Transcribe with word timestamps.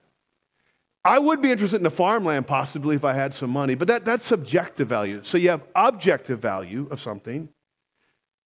I 1.07 1.19
would 1.19 1.41
be 1.41 1.51
interested 1.51 1.77
in 1.77 1.83
the 1.83 1.89
farmland 1.89 2.47
possibly 2.47 2.97
if 2.97 3.05
I 3.05 3.13
had 3.13 3.33
some 3.33 3.49
money, 3.49 3.75
but 3.75 3.87
that, 3.87 4.03
that's 4.03 4.25
subjective 4.25 4.89
value. 4.89 5.21
So 5.23 5.37
you 5.37 5.49
have 5.51 5.63
objective 5.73 6.39
value 6.39 6.85
of 6.91 6.99
something, 6.99 7.47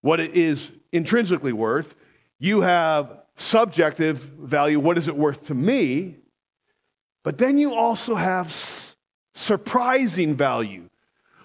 what 0.01 0.19
it 0.19 0.35
is 0.35 0.69
intrinsically 0.91 1.53
worth. 1.53 1.95
You 2.37 2.61
have 2.61 3.23
subjective 3.35 4.17
value, 4.17 4.79
what 4.79 4.99
is 4.99 5.07
it 5.07 5.17
worth 5.17 5.47
to 5.47 5.55
me? 5.55 6.17
But 7.23 7.39
then 7.39 7.57
you 7.57 7.73
also 7.73 8.13
have 8.13 8.55
surprising 9.33 10.35
value. 10.35 10.87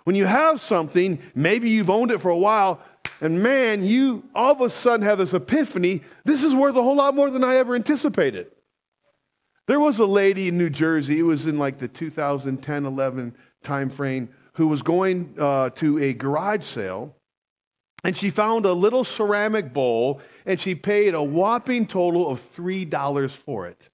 When 0.04 0.16
you 0.16 0.26
have 0.26 0.60
something, 0.60 1.18
maybe 1.34 1.70
you've 1.70 1.88
owned 1.88 2.10
it 2.10 2.20
for 2.20 2.30
a 2.30 2.36
while, 2.36 2.82
and 3.22 3.42
man, 3.42 3.82
you 3.82 4.22
all 4.34 4.52
of 4.52 4.60
a 4.60 4.68
sudden 4.68 5.00
have 5.06 5.16
this 5.16 5.32
epiphany 5.32 6.02
this 6.26 6.44
is 6.44 6.52
worth 6.54 6.76
a 6.76 6.82
whole 6.82 6.96
lot 6.96 7.14
more 7.14 7.30
than 7.30 7.42
I 7.42 7.56
ever 7.56 7.74
anticipated. 7.74 8.50
There 9.66 9.80
was 9.80 9.98
a 9.98 10.06
lady 10.06 10.48
in 10.48 10.58
New 10.58 10.70
Jersey, 10.70 11.18
it 11.18 11.24
was 11.24 11.46
in 11.46 11.58
like 11.58 11.78
the 11.78 11.88
2010 11.88 12.86
11 12.86 13.36
time 13.64 13.90
frame, 13.90 14.28
who 14.54 14.68
was 14.68 14.82
going 14.82 15.34
uh, 15.38 15.70
to 15.70 15.98
a 15.98 16.12
garage 16.12 16.64
sale 16.64 17.16
and 18.06 18.16
she 18.16 18.30
found 18.30 18.66
a 18.66 18.72
little 18.72 19.02
ceramic 19.02 19.72
bowl 19.72 20.20
and 20.44 20.60
she 20.60 20.76
paid 20.76 21.12
a 21.14 21.22
whopping 21.22 21.88
total 21.88 22.30
of 22.30 22.40
$3 22.54 23.30
for 23.32 23.66
it. 23.66 23.88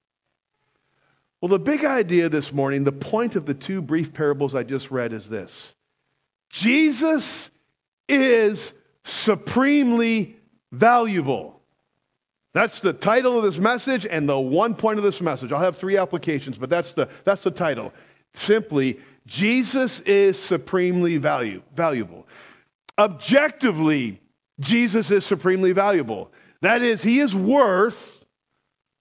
Well, 1.41 1.51
the 1.51 1.59
big 1.59 1.85
idea 1.85 2.29
this 2.29 2.53
morning, 2.53 2.85
the 2.85 2.93
point 2.93 3.37
of 3.37 3.45
the 3.45 3.55
two 3.55 3.83
brief 3.83 4.15
parables 4.15 4.55
I 4.55 4.63
just 4.63 4.91
read 4.91 5.13
is 5.13 5.29
this 5.29 5.75
Jesus 6.49 7.51
is 8.09 8.73
supremely 9.05 10.37
valuable. 10.73 11.54
That's 12.55 12.79
the 12.79 12.93
title 12.93 13.37
of 13.37 13.43
this 13.43 13.59
message 13.59 14.07
and 14.07 14.29
the 14.29 14.39
one 14.39 14.77
point 14.77 14.99
of 14.99 15.05
this 15.05 15.21
message. 15.21 15.51
I'll 15.51 15.59
have 15.59 15.77
three 15.77 15.97
applications, 15.97 16.57
but 16.57 16.71
that's 16.71 16.93
the, 16.93 17.09
that's 17.25 17.43
the 17.43 17.51
title. 17.51 17.93
Simply, 18.33 19.01
Jesus 19.27 20.01
is 20.01 20.39
supremely 20.39 21.17
value, 21.17 21.63
valuable. 21.75 22.29
Objectively, 22.97 24.21
Jesus 24.61 25.11
is 25.11 25.27
supremely 25.27 25.73
valuable. 25.73 26.31
That 26.61 26.81
is, 26.81 27.03
he 27.03 27.19
is 27.19 27.35
worth 27.35 28.25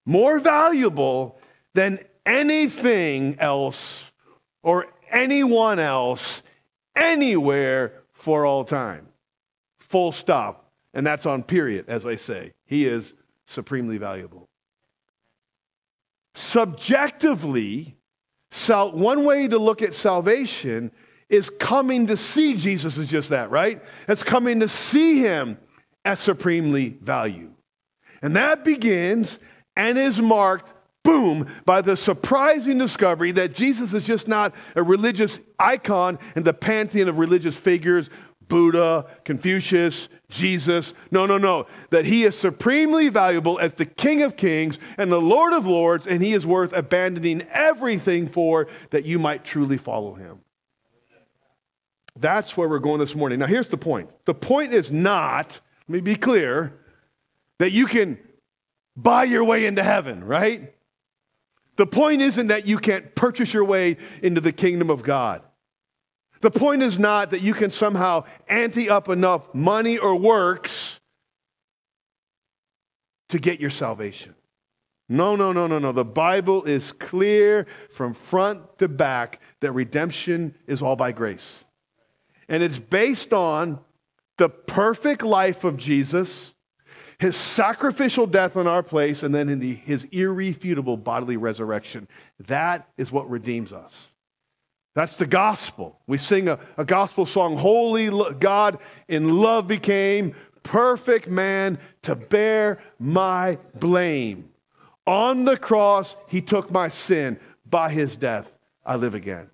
more 0.05 0.39
valuable 0.39 1.39
than 1.75 1.99
anything 2.25 3.37
else 3.39 4.03
or 4.63 4.87
anyone 5.11 5.77
else 5.77 6.41
anywhere 6.95 8.01
for 8.13 8.45
all 8.45 8.63
time. 8.63 9.07
Full 9.79 10.11
stop. 10.11 10.71
And 10.95 11.05
that's 11.05 11.25
on 11.25 11.43
period, 11.43 11.85
as 11.87 12.05
I 12.05 12.15
say. 12.15 12.53
He 12.65 12.85
is 12.85 13.13
supremely 13.53 13.97
valuable. 13.97 14.49
Subjectively, 16.35 17.95
one 18.67 19.23
way 19.23 19.47
to 19.47 19.57
look 19.57 19.81
at 19.81 19.95
salvation 19.95 20.91
is 21.29 21.49
coming 21.49 22.07
to 22.07 22.17
see 22.17 22.55
Jesus 22.55 22.97
is 22.97 23.07
just 23.07 23.29
that, 23.29 23.49
right? 23.49 23.81
It's 24.07 24.23
coming 24.23 24.59
to 24.59 24.67
see 24.67 25.19
him 25.19 25.57
as 26.05 26.19
supremely 26.19 26.97
valued. 27.01 27.53
And 28.21 28.35
that 28.35 28.63
begins 28.63 29.39
and 29.75 29.97
is 29.97 30.19
marked, 30.19 30.71
boom, 31.03 31.47
by 31.65 31.81
the 31.81 31.97
surprising 31.97 32.77
discovery 32.77 33.31
that 33.33 33.53
Jesus 33.53 33.93
is 33.93 34.05
just 34.05 34.27
not 34.27 34.53
a 34.75 34.83
religious 34.83 35.39
icon 35.59 36.19
in 36.35 36.43
the 36.43 36.53
pantheon 36.53 37.09
of 37.09 37.17
religious 37.17 37.55
figures 37.55 38.09
Buddha, 38.47 39.05
Confucius, 39.23 40.09
Jesus. 40.29 40.93
No, 41.11 41.25
no, 41.25 41.37
no. 41.37 41.67
That 41.89 42.05
he 42.05 42.23
is 42.23 42.37
supremely 42.37 43.09
valuable 43.09 43.59
as 43.59 43.73
the 43.73 43.85
King 43.85 44.23
of 44.23 44.35
Kings 44.35 44.77
and 44.97 45.11
the 45.11 45.21
Lord 45.21 45.53
of 45.53 45.65
Lords, 45.65 46.07
and 46.07 46.21
he 46.21 46.33
is 46.33 46.45
worth 46.45 46.73
abandoning 46.73 47.41
everything 47.51 48.27
for 48.27 48.67
that 48.91 49.05
you 49.05 49.19
might 49.19 49.43
truly 49.43 49.77
follow 49.77 50.13
him. 50.13 50.39
That's 52.19 52.55
where 52.55 52.69
we're 52.69 52.79
going 52.79 52.99
this 52.99 53.15
morning. 53.15 53.39
Now, 53.39 53.47
here's 53.47 53.69
the 53.69 53.77
point 53.77 54.09
the 54.25 54.33
point 54.33 54.73
is 54.73 54.91
not, 54.91 55.59
let 55.87 55.93
me 55.95 56.01
be 56.01 56.15
clear, 56.15 56.73
that 57.59 57.71
you 57.71 57.85
can 57.85 58.19
buy 58.95 59.23
your 59.23 59.43
way 59.43 59.65
into 59.65 59.83
heaven, 59.83 60.23
right? 60.23 60.73
The 61.75 61.87
point 61.87 62.21
isn't 62.21 62.47
that 62.47 62.67
you 62.67 62.77
can't 62.77 63.15
purchase 63.15 63.53
your 63.53 63.65
way 63.65 63.97
into 64.21 64.41
the 64.41 64.51
kingdom 64.51 64.89
of 64.91 65.01
God. 65.01 65.41
The 66.43 66.51
point 66.51 66.83
is 66.83 66.99
not 66.99 67.31
that 67.31 67.41
you 67.41 67.53
can 67.53 67.69
somehow 67.69 68.25
ante 68.49 68.89
up 68.89 69.07
enough 69.07 69.55
money 69.55 69.97
or 69.97 70.13
works 70.17 70.99
to 73.29 73.39
get 73.39 73.61
your 73.61 73.69
salvation. 73.69 74.35
No, 75.07 75.37
no, 75.37 75.53
no, 75.53 75.67
no, 75.67 75.79
no. 75.79 75.93
The 75.93 76.03
Bible 76.03 76.65
is 76.65 76.91
clear 76.91 77.65
from 77.89 78.13
front 78.13 78.77
to 78.79 78.89
back 78.89 79.39
that 79.61 79.71
redemption 79.71 80.53
is 80.67 80.81
all 80.81 80.97
by 80.97 81.13
grace. 81.13 81.63
And 82.49 82.61
it's 82.61 82.77
based 82.77 83.31
on 83.31 83.79
the 84.37 84.49
perfect 84.49 85.23
life 85.23 85.63
of 85.63 85.77
Jesus, 85.77 86.53
his 87.19 87.37
sacrificial 87.37 88.27
death 88.27 88.57
in 88.57 88.67
our 88.67 88.83
place, 88.83 89.23
and 89.23 89.33
then 89.33 89.47
in 89.47 89.59
the, 89.59 89.75
his 89.75 90.03
irrefutable 90.11 90.97
bodily 90.97 91.37
resurrection. 91.37 92.09
That 92.47 92.89
is 92.97 93.13
what 93.13 93.29
redeems 93.29 93.71
us. 93.71 94.12
That's 94.95 95.17
the 95.17 95.25
gospel. 95.25 95.99
We 96.05 96.17
sing 96.17 96.47
a, 96.47 96.59
a 96.77 96.85
gospel 96.85 97.25
song, 97.25 97.57
Holy 97.57 98.09
God 98.39 98.77
in 99.07 99.37
love 99.37 99.67
became 99.67 100.35
perfect 100.61 101.27
man 101.27 101.77
to 102.03 102.15
bear 102.15 102.79
my 102.99 103.57
blame. 103.75 104.49
On 105.05 105.45
the 105.45 105.57
cross, 105.57 106.15
he 106.27 106.41
took 106.41 106.71
my 106.71 106.89
sin. 106.89 107.39
By 107.69 107.89
his 107.89 108.15
death, 108.15 108.53
I 108.85 108.95
live 108.97 109.15
again. 109.15 109.49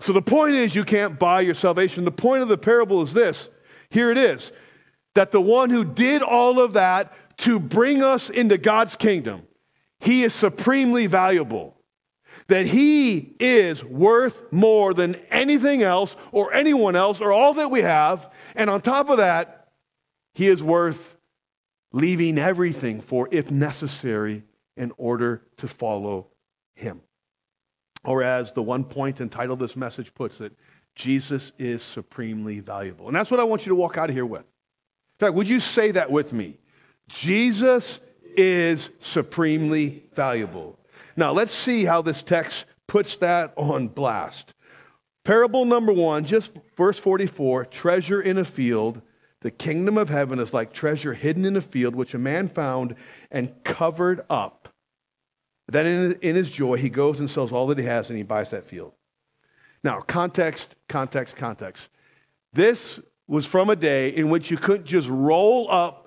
So 0.00 0.12
the 0.12 0.22
point 0.22 0.54
is, 0.54 0.74
you 0.74 0.84
can't 0.84 1.18
buy 1.18 1.42
your 1.42 1.54
salvation. 1.54 2.04
The 2.04 2.10
point 2.10 2.42
of 2.42 2.48
the 2.48 2.58
parable 2.58 3.02
is 3.02 3.12
this 3.12 3.48
here 3.90 4.10
it 4.10 4.18
is 4.18 4.50
that 5.14 5.30
the 5.30 5.40
one 5.40 5.68
who 5.68 5.84
did 5.84 6.22
all 6.22 6.58
of 6.58 6.72
that 6.72 7.12
to 7.38 7.60
bring 7.60 8.02
us 8.02 8.30
into 8.30 8.56
God's 8.56 8.96
kingdom, 8.96 9.42
he 10.00 10.24
is 10.24 10.32
supremely 10.32 11.06
valuable. 11.06 11.71
That 12.52 12.66
he 12.66 13.34
is 13.40 13.82
worth 13.82 14.52
more 14.52 14.92
than 14.92 15.14
anything 15.30 15.82
else 15.82 16.14
or 16.32 16.52
anyone 16.52 16.96
else 16.96 17.22
or 17.22 17.32
all 17.32 17.54
that 17.54 17.70
we 17.70 17.80
have. 17.80 18.30
And 18.54 18.68
on 18.68 18.82
top 18.82 19.08
of 19.08 19.16
that, 19.16 19.70
he 20.34 20.48
is 20.48 20.62
worth 20.62 21.16
leaving 21.92 22.36
everything 22.36 23.00
for, 23.00 23.26
if 23.30 23.50
necessary, 23.50 24.42
in 24.76 24.92
order 24.98 25.40
to 25.56 25.66
follow 25.66 26.26
him. 26.74 27.00
Or 28.04 28.22
as 28.22 28.52
the 28.52 28.62
one 28.62 28.84
point 28.84 29.20
and 29.20 29.32
title 29.32 29.54
of 29.54 29.58
this 29.58 29.74
message 29.74 30.12
puts 30.12 30.38
it, 30.42 30.52
Jesus 30.94 31.52
is 31.56 31.82
supremely 31.82 32.60
valuable. 32.60 33.06
And 33.06 33.16
that's 33.16 33.30
what 33.30 33.40
I 33.40 33.44
want 33.44 33.64
you 33.64 33.70
to 33.70 33.76
walk 33.76 33.96
out 33.96 34.10
of 34.10 34.14
here 34.14 34.26
with. 34.26 34.42
In 34.42 35.26
fact, 35.26 35.32
would 35.32 35.48
you 35.48 35.58
say 35.58 35.92
that 35.92 36.10
with 36.10 36.34
me? 36.34 36.58
Jesus 37.08 37.98
is 38.36 38.90
supremely 39.00 40.04
valuable. 40.12 40.78
Now, 41.16 41.32
let's 41.32 41.52
see 41.52 41.84
how 41.84 42.02
this 42.02 42.22
text 42.22 42.64
puts 42.86 43.16
that 43.16 43.52
on 43.56 43.88
blast. 43.88 44.54
Parable 45.24 45.64
number 45.64 45.92
one, 45.92 46.24
just 46.24 46.52
verse 46.76 46.98
44 46.98 47.66
treasure 47.66 48.20
in 48.20 48.38
a 48.38 48.44
field 48.44 49.02
the 49.42 49.50
kingdom 49.50 49.98
of 49.98 50.08
heaven 50.08 50.38
is 50.38 50.54
like 50.54 50.72
treasure 50.72 51.14
hidden 51.14 51.44
in 51.44 51.56
a 51.56 51.60
field, 51.60 51.96
which 51.96 52.14
a 52.14 52.18
man 52.18 52.48
found 52.48 52.94
and 53.30 53.52
covered 53.64 54.24
up. 54.30 54.68
Then, 55.68 56.16
in, 56.22 56.36
his 56.36 56.50
joy, 56.50 56.76
he 56.76 56.88
goes 56.88 57.18
and 57.18 57.28
sells 57.28 57.52
all 57.52 57.66
that 57.68 57.78
he 57.78 57.84
has 57.84 58.08
and 58.08 58.16
he 58.16 58.22
buys 58.22 58.50
that 58.50 58.64
field. 58.64 58.92
Now, 59.82 60.00
context, 60.00 60.76
context, 60.88 61.34
context. 61.34 61.88
This 62.52 63.00
was 63.26 63.46
from 63.46 63.70
a 63.70 63.76
day 63.76 64.10
in 64.10 64.28
which 64.28 64.50
you 64.50 64.56
couldn't 64.56 64.86
just 64.86 65.08
roll 65.08 65.68
up 65.70 66.01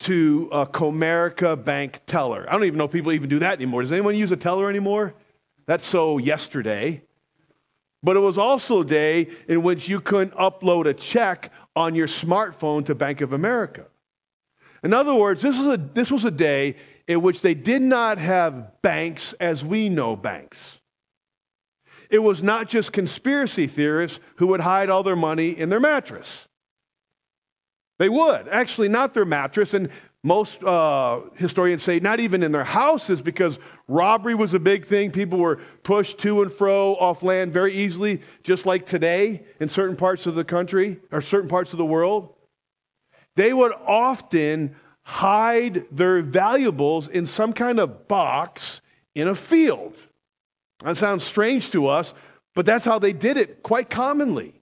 to 0.00 0.48
a 0.52 0.66
Comerica 0.66 1.62
bank 1.62 2.00
teller. 2.06 2.46
I 2.48 2.52
don't 2.52 2.64
even 2.64 2.78
know 2.78 2.88
people 2.88 3.12
even 3.12 3.28
do 3.28 3.38
that 3.38 3.54
anymore. 3.54 3.82
Does 3.82 3.92
anyone 3.92 4.14
use 4.14 4.30
a 4.32 4.36
teller 4.36 4.68
anymore? 4.68 5.14
That's 5.66 5.86
so 5.86 6.18
yesterday. 6.18 7.02
But 8.02 8.16
it 8.16 8.20
was 8.20 8.38
also 8.38 8.82
a 8.82 8.84
day 8.84 9.30
in 9.48 9.62
which 9.62 9.88
you 9.88 10.00
couldn't 10.00 10.34
upload 10.34 10.86
a 10.86 10.94
check 10.94 11.50
on 11.74 11.94
your 11.94 12.06
smartphone 12.06 12.84
to 12.86 12.94
Bank 12.94 13.20
of 13.20 13.32
America. 13.32 13.86
In 14.84 14.94
other 14.94 15.14
words, 15.14 15.42
this 15.42 15.56
was 15.58 15.74
a, 15.74 15.76
this 15.76 16.10
was 16.10 16.24
a 16.24 16.30
day 16.30 16.76
in 17.08 17.22
which 17.22 17.40
they 17.40 17.54
did 17.54 17.82
not 17.82 18.18
have 18.18 18.80
banks 18.82 19.32
as 19.40 19.64
we 19.64 19.88
know 19.88 20.14
banks. 20.14 20.80
It 22.10 22.20
was 22.20 22.42
not 22.42 22.68
just 22.68 22.92
conspiracy 22.92 23.66
theorists 23.66 24.20
who 24.36 24.48
would 24.48 24.60
hide 24.60 24.90
all 24.90 25.02
their 25.02 25.16
money 25.16 25.50
in 25.50 25.68
their 25.68 25.80
mattress. 25.80 26.46
They 27.98 28.08
would, 28.08 28.48
actually, 28.48 28.88
not 28.88 29.14
their 29.14 29.24
mattress. 29.24 29.74
And 29.74 29.90
most 30.22 30.62
uh, 30.64 31.20
historians 31.36 31.82
say 31.82 32.00
not 32.00 32.20
even 32.20 32.42
in 32.42 32.52
their 32.52 32.64
houses 32.64 33.22
because 33.22 33.58
robbery 33.88 34.34
was 34.34 34.54
a 34.54 34.58
big 34.58 34.84
thing. 34.84 35.10
People 35.12 35.38
were 35.38 35.60
pushed 35.82 36.18
to 36.18 36.42
and 36.42 36.52
fro 36.52 36.96
off 36.96 37.22
land 37.22 37.52
very 37.52 37.72
easily, 37.72 38.20
just 38.42 38.66
like 38.66 38.86
today 38.86 39.44
in 39.60 39.68
certain 39.68 39.96
parts 39.96 40.26
of 40.26 40.34
the 40.34 40.44
country 40.44 40.98
or 41.12 41.20
certain 41.20 41.48
parts 41.48 41.72
of 41.72 41.78
the 41.78 41.84
world. 41.84 42.34
They 43.36 43.52
would 43.52 43.72
often 43.86 44.74
hide 45.02 45.84
their 45.92 46.20
valuables 46.22 47.06
in 47.06 47.26
some 47.26 47.52
kind 47.52 47.78
of 47.78 48.08
box 48.08 48.80
in 49.14 49.28
a 49.28 49.34
field. 49.34 49.94
That 50.80 50.96
sounds 50.96 51.22
strange 51.22 51.70
to 51.70 51.86
us, 51.86 52.12
but 52.54 52.66
that's 52.66 52.84
how 52.84 52.98
they 52.98 53.12
did 53.12 53.36
it 53.36 53.62
quite 53.62 53.88
commonly. 53.88 54.55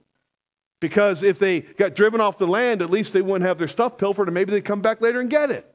Because 0.85 1.23
if 1.23 1.39
they 1.39 1.61
got 1.61 1.95
driven 1.95 2.21
off 2.21 2.37
the 2.37 2.45
land, 2.45 2.83
at 2.83 2.91
least 2.91 3.11
they 3.11 3.23
wouldn't 3.23 3.43
have 3.43 3.57
their 3.57 3.67
stuff 3.67 3.97
pilfered, 3.97 4.27
and 4.27 4.35
maybe 4.35 4.51
they'd 4.51 4.63
come 4.63 4.83
back 4.83 5.01
later 5.01 5.19
and 5.19 5.31
get 5.31 5.49
it. 5.49 5.65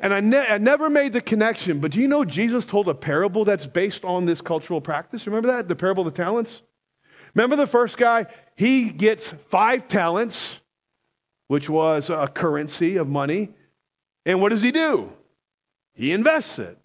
And 0.00 0.12
I, 0.12 0.18
ne- 0.18 0.48
I, 0.48 0.58
never 0.58 0.90
made 0.90 1.12
the 1.12 1.20
connection, 1.20 1.78
but 1.78 1.92
do 1.92 2.00
you 2.00 2.08
know 2.08 2.24
Jesus 2.24 2.64
told 2.64 2.88
a 2.88 2.94
parable 2.94 3.44
that's 3.44 3.68
based 3.68 4.04
on 4.04 4.26
this 4.26 4.40
cultural 4.40 4.80
practice? 4.80 5.28
Remember 5.28 5.46
that? 5.46 5.68
The 5.68 5.76
parable 5.76 6.04
of 6.04 6.12
the 6.12 6.20
talents? 6.20 6.62
Remember 7.36 7.54
the 7.54 7.68
first 7.68 7.98
guy? 7.98 8.26
He 8.56 8.90
gets 8.90 9.30
five 9.48 9.86
talents, 9.86 10.58
which 11.46 11.70
was 11.70 12.10
a 12.10 12.26
currency 12.26 12.96
of 12.96 13.08
money. 13.08 13.50
And 14.26 14.40
what 14.40 14.48
does 14.48 14.60
he 14.60 14.72
do? 14.72 15.12
He 15.94 16.10
invests 16.10 16.58
it. 16.58 16.76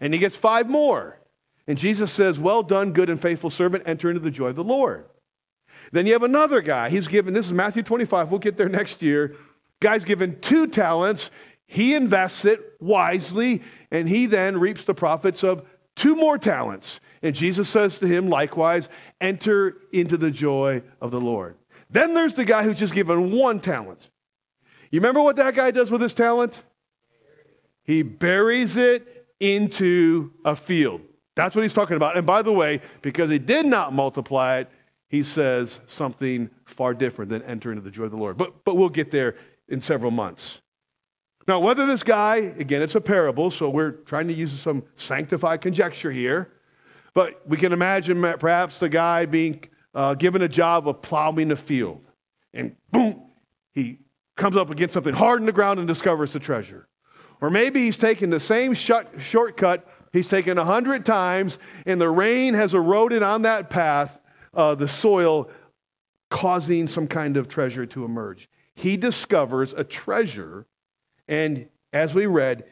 And 0.00 0.12
he 0.12 0.20
gets 0.20 0.36
five 0.36 0.68
more. 0.68 1.18
And 1.66 1.78
Jesus 1.78 2.12
says, 2.12 2.38
Well 2.38 2.62
done, 2.62 2.92
good 2.92 3.08
and 3.08 3.18
faithful 3.18 3.48
servant, 3.48 3.84
enter 3.86 4.10
into 4.10 4.20
the 4.20 4.30
joy 4.30 4.48
of 4.48 4.56
the 4.56 4.62
Lord. 4.62 5.06
Then 5.92 6.06
you 6.06 6.12
have 6.12 6.22
another 6.22 6.60
guy. 6.60 6.88
He's 6.90 7.06
given, 7.06 7.34
this 7.34 7.46
is 7.46 7.52
Matthew 7.52 7.82
25, 7.82 8.30
we'll 8.30 8.40
get 8.40 8.56
there 8.56 8.68
next 8.68 9.02
year. 9.02 9.36
Guy's 9.80 10.04
given 10.04 10.40
two 10.40 10.66
talents. 10.66 11.30
He 11.66 11.94
invests 11.94 12.44
it 12.44 12.60
wisely, 12.80 13.62
and 13.90 14.08
he 14.08 14.26
then 14.26 14.58
reaps 14.58 14.84
the 14.84 14.94
profits 14.94 15.42
of 15.42 15.64
two 15.96 16.16
more 16.16 16.38
talents. 16.38 17.00
And 17.22 17.34
Jesus 17.34 17.68
says 17.68 17.98
to 17.98 18.06
him, 18.06 18.28
likewise, 18.28 18.88
enter 19.20 19.78
into 19.92 20.16
the 20.16 20.30
joy 20.30 20.82
of 21.00 21.10
the 21.10 21.20
Lord. 21.20 21.56
Then 21.90 22.14
there's 22.14 22.34
the 22.34 22.44
guy 22.44 22.62
who's 22.62 22.78
just 22.78 22.94
given 22.94 23.32
one 23.32 23.60
talent. 23.60 24.10
You 24.90 25.00
remember 25.00 25.22
what 25.22 25.36
that 25.36 25.54
guy 25.54 25.70
does 25.70 25.90
with 25.90 26.00
his 26.00 26.12
talent? 26.12 26.62
He 27.82 28.02
buries 28.02 28.76
it 28.76 29.26
into 29.40 30.32
a 30.44 30.56
field. 30.56 31.02
That's 31.34 31.54
what 31.54 31.62
he's 31.62 31.74
talking 31.74 31.96
about. 31.96 32.16
And 32.16 32.26
by 32.26 32.42
the 32.42 32.52
way, 32.52 32.80
because 33.02 33.30
he 33.30 33.38
did 33.38 33.66
not 33.66 33.92
multiply 33.92 34.58
it, 34.58 34.70
he 35.14 35.22
says 35.22 35.78
something 35.86 36.50
far 36.64 36.92
different 36.92 37.30
than 37.30 37.40
enter 37.42 37.70
into 37.70 37.80
the 37.80 37.90
joy 37.90 38.02
of 38.02 38.10
the 38.10 38.16
Lord. 38.16 38.36
But, 38.36 38.64
but 38.64 38.76
we'll 38.76 38.88
get 38.88 39.12
there 39.12 39.36
in 39.68 39.80
several 39.80 40.10
months. 40.10 40.60
Now, 41.46 41.60
whether 41.60 41.86
this 41.86 42.02
guy, 42.02 42.36
again, 42.58 42.82
it's 42.82 42.96
a 42.96 43.00
parable, 43.00 43.52
so 43.52 43.70
we're 43.70 43.92
trying 43.92 44.26
to 44.26 44.34
use 44.34 44.50
some 44.50 44.82
sanctified 44.96 45.60
conjecture 45.60 46.10
here, 46.10 46.50
but 47.12 47.40
we 47.48 47.56
can 47.56 47.72
imagine 47.72 48.20
perhaps 48.40 48.78
the 48.78 48.88
guy 48.88 49.24
being 49.24 49.62
uh, 49.94 50.14
given 50.14 50.42
a 50.42 50.48
job 50.48 50.88
of 50.88 51.00
plowing 51.00 51.52
a 51.52 51.56
field. 51.56 52.00
And 52.52 52.74
boom, 52.90 53.22
he 53.72 54.00
comes 54.36 54.56
up 54.56 54.70
against 54.70 54.94
something 54.94 55.14
hard 55.14 55.38
in 55.38 55.46
the 55.46 55.52
ground 55.52 55.78
and 55.78 55.86
discovers 55.86 56.32
the 56.32 56.40
treasure. 56.40 56.88
Or 57.40 57.50
maybe 57.50 57.84
he's 57.84 57.96
taken 57.96 58.30
the 58.30 58.40
same 58.40 58.74
shut, 58.74 59.12
shortcut 59.18 59.86
he's 60.12 60.26
taken 60.26 60.58
a 60.58 60.64
hundred 60.64 61.06
times, 61.06 61.60
and 61.86 62.00
the 62.00 62.10
rain 62.10 62.54
has 62.54 62.74
eroded 62.74 63.22
on 63.22 63.42
that 63.42 63.70
path, 63.70 64.18
uh, 64.54 64.74
the 64.74 64.88
soil, 64.88 65.48
causing 66.30 66.86
some 66.86 67.06
kind 67.06 67.36
of 67.36 67.48
treasure 67.48 67.86
to 67.86 68.04
emerge. 68.04 68.48
He 68.74 68.96
discovers 68.96 69.72
a 69.72 69.84
treasure, 69.84 70.66
and 71.28 71.68
as 71.92 72.12
we 72.12 72.26
read, 72.26 72.64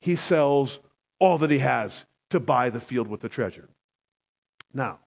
he 0.00 0.16
sells 0.16 0.80
all 1.18 1.38
that 1.38 1.50
he 1.50 1.58
has 1.58 2.04
to 2.30 2.40
buy 2.40 2.70
the 2.70 2.80
field 2.80 3.08
with 3.08 3.20
the 3.20 3.28
treasure. 3.28 3.68
Now, 4.72 5.00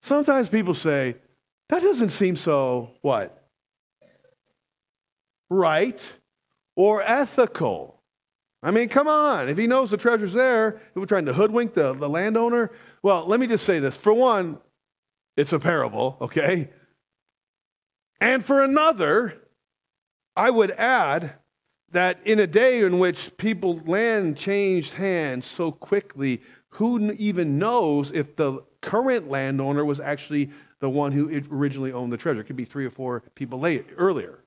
sometimes 0.00 0.48
people 0.48 0.74
say, 0.74 1.16
that 1.68 1.80
doesn't 1.80 2.10
seem 2.10 2.36
so 2.36 2.90
what? 3.02 3.46
Right 5.48 6.12
or 6.74 7.02
ethical. 7.02 8.00
I 8.62 8.70
mean, 8.70 8.88
come 8.88 9.08
on. 9.08 9.48
If 9.48 9.58
he 9.58 9.66
knows 9.66 9.90
the 9.90 9.96
treasure's 9.96 10.32
there, 10.32 10.80
if 10.90 10.96
we're 10.96 11.06
trying 11.06 11.26
to 11.26 11.32
hoodwink 11.32 11.74
the, 11.74 11.92
the 11.92 12.08
landowner, 12.08 12.70
well, 13.02 13.26
let 13.26 13.40
me 13.40 13.46
just 13.46 13.64
say 13.64 13.78
this. 13.78 13.96
For 13.96 14.12
one, 14.12 14.58
it's 15.36 15.52
a 15.52 15.58
parable, 15.58 16.16
okay? 16.20 16.70
And 18.20 18.44
for 18.44 18.62
another, 18.62 19.42
I 20.36 20.50
would 20.50 20.70
add 20.72 21.34
that 21.90 22.18
in 22.24 22.38
a 22.40 22.46
day 22.46 22.82
in 22.82 22.98
which 22.98 23.36
people 23.36 23.80
land 23.84 24.36
changed 24.36 24.94
hands 24.94 25.44
so 25.44 25.70
quickly, 25.70 26.42
who 26.70 27.12
even 27.12 27.58
knows 27.58 28.10
if 28.12 28.34
the 28.36 28.62
current 28.80 29.28
landowner 29.28 29.84
was 29.84 30.00
actually 30.00 30.50
the 30.80 30.88
one 30.88 31.12
who 31.12 31.42
originally 31.50 31.92
owned 31.92 32.12
the 32.12 32.16
treasure? 32.16 32.40
It 32.40 32.44
could 32.44 32.56
be 32.56 32.64
three 32.64 32.86
or 32.86 32.90
four 32.90 33.20
people 33.34 33.60
later, 33.60 33.84
earlier. 33.96 34.38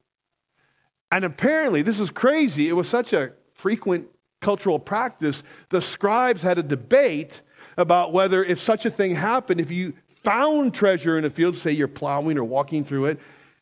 And 1.11 1.23
apparently, 1.23 1.81
this 1.83 1.99
is 1.99 2.09
crazy. 2.09 2.67
It 2.67 2.73
was 2.73 2.89
such 2.89 3.13
a 3.13 3.33
frequent 3.53 4.07
cultural 4.41 4.79
practice. 4.79 5.43
The 5.69 5.81
scribes 5.81 6.41
had 6.41 6.57
a 6.57 6.63
debate 6.63 7.41
about 7.77 8.11
whether, 8.11 8.43
if 8.43 8.59
such 8.59 8.85
a 8.85 8.91
thing 8.91 9.15
happened, 9.15 9.61
if 9.61 9.69
you 9.69 9.93
found 10.25 10.73
treasure 10.73 11.17
in 11.17 11.23
a 11.23 11.29
field, 11.29 11.55
say 11.55 11.71
you're 11.71 11.87
plowing 11.87 12.37
or 12.37 12.43
walking 12.43 12.83
through 12.83 13.05
it, 13.05 13.19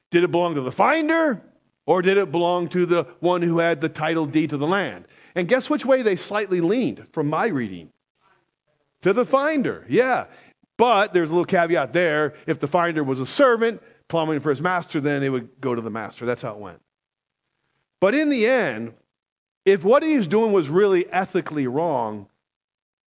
did 0.09 0.23
it 0.23 0.31
belong 0.31 0.55
to 0.55 0.61
the 0.61 0.71
finder 0.71 1.41
or 1.85 2.01
did 2.01 2.17
it 2.17 2.31
belong 2.31 2.69
to 2.69 2.85
the 2.85 3.03
one 3.19 3.41
who 3.41 3.59
had 3.59 3.81
the 3.81 3.89
title 3.89 4.25
deed 4.25 4.49
to 4.51 4.57
the 4.57 4.67
land? 4.67 5.05
And 5.35 5.47
guess 5.47 5.69
which 5.69 5.85
way 5.85 6.01
they 6.01 6.15
slightly 6.15 6.61
leaned 6.61 7.07
from 7.11 7.29
my 7.29 7.47
reading? 7.47 7.89
To 9.01 9.13
the 9.13 9.25
finder, 9.25 9.85
yeah. 9.89 10.25
But 10.77 11.13
there's 11.13 11.29
a 11.29 11.33
little 11.33 11.45
caveat 11.45 11.93
there. 11.93 12.35
If 12.47 12.59
the 12.59 12.67
finder 12.67 13.03
was 13.03 13.19
a 13.19 13.25
servant 13.25 13.81
plowing 14.07 14.39
for 14.39 14.49
his 14.49 14.61
master, 14.61 15.01
then 15.01 15.23
it 15.23 15.29
would 15.29 15.49
go 15.59 15.75
to 15.75 15.81
the 15.81 15.89
master. 15.89 16.25
That's 16.25 16.41
how 16.41 16.53
it 16.53 16.59
went. 16.59 16.79
But 17.99 18.15
in 18.15 18.29
the 18.29 18.47
end, 18.47 18.93
if 19.65 19.83
what 19.83 20.03
he's 20.03 20.27
doing 20.27 20.51
was 20.51 20.69
really 20.69 21.11
ethically 21.11 21.67
wrong, 21.67 22.27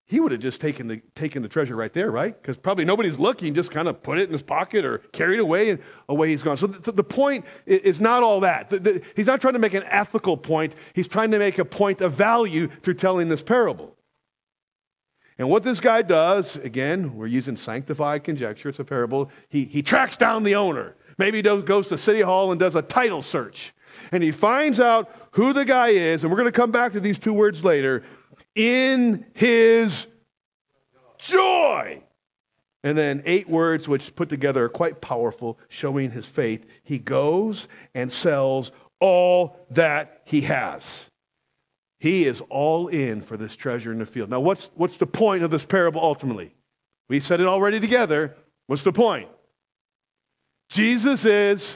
he 0.09 0.21
would 0.21 0.31
have 0.31 0.41
just 0.41 0.61
taken 0.61 0.87
the, 0.87 1.03
taken 1.17 1.43
the 1.43 1.49
treasure 1.49 1.75
right 1.75 1.93
there, 1.93 2.13
right? 2.13 2.41
Because 2.41 2.57
probably 2.57 2.85
nobody's 2.85 3.19
looking, 3.19 3.55
just 3.55 3.73
kind 3.73 3.89
of 3.89 4.03
put 4.03 4.19
it 4.19 4.29
in 4.29 4.33
his 4.33 4.43
pocket 4.43 4.85
or 4.85 4.99
carried 5.11 5.41
away 5.41 5.71
and 5.71 5.81
away 6.09 6.29
he's 6.29 6.45
gone. 6.45 6.57
So 6.57 6.69
the, 6.69 6.93
the 6.93 7.05
point 7.05 7.45
is 7.67 8.01
not 8.01 8.23
all 8.23 8.39
that. 8.41 8.71
The, 8.71 8.79
the, 8.79 9.03
he's 9.17 9.27
not 9.27 9.41
trying 9.41 9.55
to 9.55 9.59
make 9.59 9.75
an 9.75 9.83
ethical 9.85 10.37
point, 10.37 10.75
he's 10.95 11.09
trying 11.09 11.33
to 11.33 11.41
make 11.41 11.59
a 11.59 11.65
point 11.65 12.01
of 12.01 12.13
value 12.13 12.69
through 12.69 12.95
telling 12.95 13.29
this 13.29 13.43
parable. 13.43 13.97
And 15.39 15.51
what 15.51 15.65
this 15.65 15.81
guy 15.81 16.03
does, 16.03 16.55
again, 16.57 17.17
we're 17.17 17.27
using 17.27 17.57
sanctified 17.57 18.23
conjecture, 18.23 18.69
it's 18.69 18.79
a 18.79 18.85
parable. 18.85 19.31
He, 19.49 19.65
he 19.65 19.83
tracks 19.83 20.17
down 20.17 20.45
the 20.45 20.55
owner. 20.55 20.95
Maybe 21.19 21.39
he 21.39 21.43
does, 21.43 21.63
goes 21.65 21.89
to 21.89 21.99
City 21.99 22.21
Hall 22.21 22.53
and 22.53 22.61
does 22.61 22.77
a 22.77 22.83
title 22.83 23.23
search. 23.23 23.75
And 24.13 24.23
he 24.23 24.31
finds 24.31 24.79
out 24.79 25.11
who 25.33 25.53
the 25.53 25.65
guy 25.65 25.89
is, 25.89 26.23
and 26.23 26.31
we're 26.31 26.39
going 26.39 26.51
to 26.51 26.53
come 26.53 26.71
back 26.71 26.93
to 26.93 27.01
these 27.01 27.19
two 27.19 27.33
words 27.33 27.65
later 27.65 28.05
in 28.57 29.27
his 29.35 30.07
joy. 31.19 32.03
And 32.83 32.97
then 32.97 33.23
eight 33.27 33.49
words, 33.49 33.89
which 33.89 34.15
put 34.15 34.29
together 34.29 34.65
are 34.65 34.69
quite 34.69 35.01
powerful, 35.01 35.59
showing 35.69 36.11
his 36.11 36.27
faith. 36.27 36.67
He 36.83 36.99
goes 36.99 37.69
and 37.95 38.13
sells 38.13 38.71
all 39.01 39.67
that 39.71 40.23
he 40.25 40.43
has. 40.43 41.11
He 41.99 42.25
is 42.25 42.43
all 42.49 42.89
in 42.89 43.23
for 43.23 43.37
this 43.37 43.57
treasure 43.57 43.93
in 43.93 43.99
the 43.99 44.07
field. 44.07 44.31
Now, 44.31 44.41
what's, 44.41 44.71
what's 44.75 44.97
the 44.97 45.07
point 45.07 45.43
of 45.43 45.51
this 45.51 45.65
parable 45.65 46.01
ultimately? 46.01 46.55
We 47.09 47.21
said 47.21 47.41
it 47.41 47.47
already 47.47 47.81
together. 47.81 48.37
What's 48.67 48.83
the 48.83 48.93
point? 48.93 49.29
Jesus 50.69 51.25
is 51.25 51.73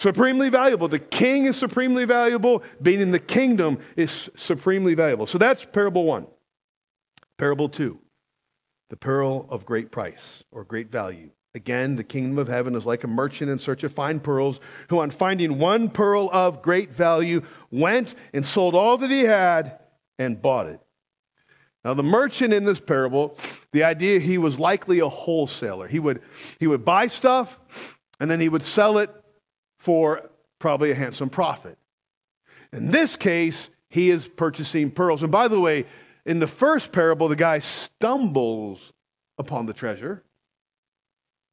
Supremely 0.00 0.48
valuable. 0.48 0.88
The 0.88 0.98
king 0.98 1.44
is 1.44 1.58
supremely 1.58 2.06
valuable. 2.06 2.62
Being 2.80 3.02
in 3.02 3.10
the 3.10 3.18
kingdom 3.18 3.78
is 3.96 4.30
supremely 4.34 4.94
valuable. 4.94 5.26
So 5.26 5.36
that's 5.36 5.62
parable 5.66 6.04
one. 6.04 6.26
Parable 7.36 7.68
two, 7.68 7.98
the 8.88 8.96
pearl 8.96 9.44
of 9.50 9.66
great 9.66 9.90
price 9.90 10.42
or 10.52 10.64
great 10.64 10.90
value. 10.90 11.28
Again, 11.54 11.96
the 11.96 12.04
kingdom 12.04 12.38
of 12.38 12.48
heaven 12.48 12.74
is 12.74 12.86
like 12.86 13.04
a 13.04 13.08
merchant 13.08 13.50
in 13.50 13.58
search 13.58 13.84
of 13.84 13.92
fine 13.92 14.20
pearls, 14.20 14.58
who, 14.88 15.00
on 15.00 15.10
finding 15.10 15.58
one 15.58 15.90
pearl 15.90 16.30
of 16.32 16.62
great 16.62 16.94
value, 16.94 17.42
went 17.70 18.14
and 18.32 18.46
sold 18.46 18.74
all 18.74 18.96
that 18.96 19.10
he 19.10 19.24
had 19.24 19.80
and 20.18 20.40
bought 20.40 20.66
it. 20.66 20.80
Now, 21.84 21.92
the 21.92 22.02
merchant 22.02 22.54
in 22.54 22.64
this 22.64 22.80
parable, 22.80 23.36
the 23.72 23.84
idea 23.84 24.18
he 24.18 24.38
was 24.38 24.58
likely 24.58 25.00
a 25.00 25.10
wholesaler. 25.10 25.88
He 25.88 25.98
would, 25.98 26.22
he 26.58 26.66
would 26.66 26.86
buy 26.86 27.08
stuff 27.08 27.58
and 28.18 28.30
then 28.30 28.40
he 28.40 28.48
would 28.48 28.62
sell 28.62 28.96
it 28.96 29.14
for 29.80 30.30
probably 30.58 30.90
a 30.90 30.94
handsome 30.94 31.30
profit. 31.30 31.76
In 32.72 32.90
this 32.90 33.16
case, 33.16 33.70
he 33.88 34.10
is 34.10 34.28
purchasing 34.28 34.90
pearls. 34.90 35.22
And 35.22 35.32
by 35.32 35.48
the 35.48 35.58
way, 35.58 35.86
in 36.24 36.38
the 36.38 36.46
first 36.46 36.92
parable, 36.92 37.28
the 37.28 37.34
guy 37.34 37.58
stumbles 37.58 38.92
upon 39.38 39.66
the 39.66 39.72
treasure. 39.72 40.22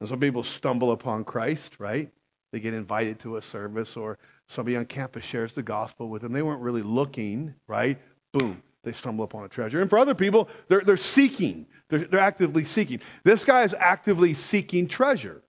And 0.00 0.08
some 0.08 0.20
people 0.20 0.44
stumble 0.44 0.92
upon 0.92 1.24
Christ, 1.24 1.76
right? 1.80 2.10
They 2.52 2.60
get 2.60 2.74
invited 2.74 3.18
to 3.20 3.38
a 3.38 3.42
service, 3.42 3.96
or 3.96 4.18
somebody 4.46 4.76
on 4.76 4.84
campus 4.84 5.24
shares 5.24 5.52
the 5.52 5.62
gospel 5.62 6.08
with 6.08 6.22
them. 6.22 6.32
They 6.32 6.42
weren't 6.42 6.60
really 6.60 6.82
looking, 6.82 7.54
right? 7.66 7.98
Boom, 8.32 8.62
they 8.84 8.92
stumble 8.92 9.24
upon 9.24 9.44
a 9.44 9.48
treasure. 9.48 9.80
And 9.80 9.90
for 9.90 9.98
other 9.98 10.14
people, 10.14 10.48
they're, 10.68 10.82
they're 10.82 10.96
seeking, 10.98 11.66
they're, 11.88 12.00
they're 12.00 12.20
actively 12.20 12.64
seeking. 12.64 13.00
This 13.24 13.44
guy 13.44 13.64
is 13.64 13.74
actively 13.78 14.34
seeking 14.34 14.86
treasure. 14.86 15.42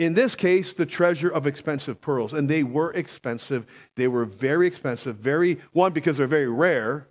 In 0.00 0.14
this 0.14 0.34
case, 0.34 0.72
the 0.72 0.86
treasure 0.86 1.28
of 1.28 1.46
expensive 1.46 2.00
pearls. 2.00 2.32
And 2.32 2.48
they 2.48 2.62
were 2.62 2.90
expensive. 2.94 3.66
They 3.96 4.08
were 4.08 4.24
very 4.24 4.66
expensive. 4.66 5.16
Very, 5.16 5.60
one, 5.72 5.92
because 5.92 6.16
they're 6.16 6.26
very 6.26 6.48
rare. 6.48 7.08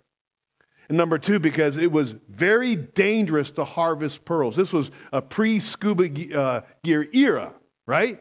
And 0.88 0.98
number 0.98 1.16
two, 1.16 1.38
because 1.38 1.76
it 1.76 1.92
was 1.92 2.16
very 2.28 2.74
dangerous 2.74 3.52
to 3.52 3.64
harvest 3.64 4.24
pearls. 4.24 4.56
This 4.56 4.72
was 4.72 4.90
a 5.12 5.22
pre 5.22 5.60
scuba 5.60 6.36
uh, 6.36 6.62
gear 6.82 7.08
era, 7.12 7.54
right? 7.86 8.20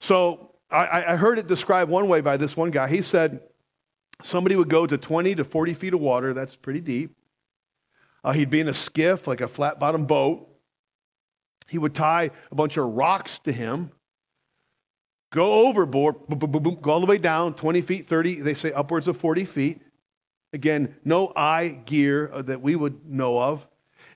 So 0.00 0.50
I, 0.70 1.14
I 1.14 1.16
heard 1.16 1.38
it 1.38 1.46
described 1.46 1.90
one 1.90 2.06
way 2.06 2.20
by 2.20 2.36
this 2.36 2.54
one 2.54 2.70
guy. 2.70 2.88
He 2.88 3.00
said 3.00 3.40
somebody 4.20 4.54
would 4.54 4.68
go 4.68 4.86
to 4.86 4.98
20 4.98 5.36
to 5.36 5.44
40 5.44 5.72
feet 5.72 5.94
of 5.94 6.00
water. 6.00 6.34
That's 6.34 6.56
pretty 6.56 6.82
deep. 6.82 7.16
Uh, 8.22 8.32
he'd 8.32 8.50
be 8.50 8.60
in 8.60 8.68
a 8.68 8.74
skiff, 8.74 9.26
like 9.26 9.40
a 9.40 9.48
flat 9.48 9.80
bottom 9.80 10.04
boat. 10.04 10.46
He 11.68 11.78
would 11.78 11.94
tie 11.94 12.30
a 12.50 12.54
bunch 12.54 12.76
of 12.76 12.84
rocks 12.84 13.38
to 13.40 13.52
him, 13.52 13.90
go 15.34 15.66
overboard, 15.66 16.28
boom, 16.28 16.38
boom, 16.38 16.62
boom, 16.62 16.78
go 16.80 16.92
all 16.92 17.00
the 17.00 17.06
way 17.06 17.18
down 17.18 17.54
20 17.54 17.80
feet, 17.80 18.08
30, 18.08 18.36
they 18.36 18.54
say 18.54 18.70
upwards 18.70 19.08
of 19.08 19.16
40 19.16 19.44
feet. 19.44 19.82
Again, 20.52 20.94
no 21.04 21.32
eye 21.34 21.80
gear 21.84 22.30
uh, 22.32 22.42
that 22.42 22.62
we 22.62 22.76
would 22.76 23.04
know 23.04 23.40
of. 23.40 23.66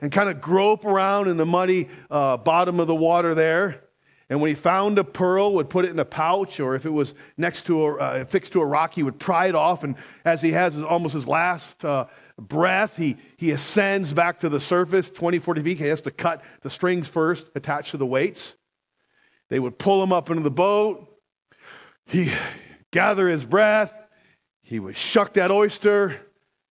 And 0.01 0.13
kind 0.13 0.29
of 0.29 0.41
grope 0.41 0.85
around 0.85 1.27
in 1.27 1.37
the 1.37 1.45
muddy 1.45 1.89
uh, 2.09 2.37
bottom 2.37 2.79
of 2.79 2.87
the 2.87 2.95
water 2.95 3.35
there. 3.35 3.83
And 4.31 4.41
when 4.41 4.49
he 4.51 4.55
found 4.55 4.97
a 4.99 5.03
pearl, 5.03 5.55
would 5.55 5.69
put 5.69 5.87
it 5.87 5.91
in 5.91 5.99
a 5.99 6.05
pouch, 6.05 6.61
or 6.61 6.77
if 6.77 6.87
it 6.87 6.91
was 6.91 7.15
next 7.37 7.67
to 7.67 7.85
a, 7.85 7.95
uh, 7.97 8.25
fixed 8.25 8.53
to 8.53 8.61
a 8.61 8.65
rock, 8.65 8.95
he 8.95 9.03
would 9.03 9.19
pry 9.19 9.49
it 9.49 9.57
off. 9.57 9.83
And 9.83 9.97
as 10.25 10.41
he 10.41 10.53
has 10.53 10.75
his, 10.75 10.85
almost 10.85 11.15
his 11.15 11.27
last 11.27 11.85
uh, 11.85 12.07
breath, 12.39 12.97
he, 12.97 13.17
he 13.37 13.51
ascends 13.51 14.13
back 14.13 14.39
to 14.41 14.49
the 14.49 14.61
surface 14.61 15.11
20, 15.11 15.41
40 15.41 15.63
feet. 15.65 15.79
He 15.79 15.87
has 15.87 16.03
to 16.03 16.13
cut 16.13 16.45
the 16.61 16.71
strings 16.71 17.09
first 17.09 17.47
attached 17.57 17.91
to 17.91 17.97
the 17.97 18.07
weights. 18.07 18.55
They 19.49 19.59
would 19.59 19.79
pull 19.79 20.01
him 20.01 20.13
up 20.13 20.31
into 20.31 20.43
the 20.43 20.51
boat. 20.51 21.08
He 22.09 22.33
gather 22.91 23.29
his 23.29 23.45
breath. 23.45 23.93
He 24.63 24.81
would 24.81 24.97
shuck 24.97 25.35
that 25.35 25.51
oyster, 25.51 26.17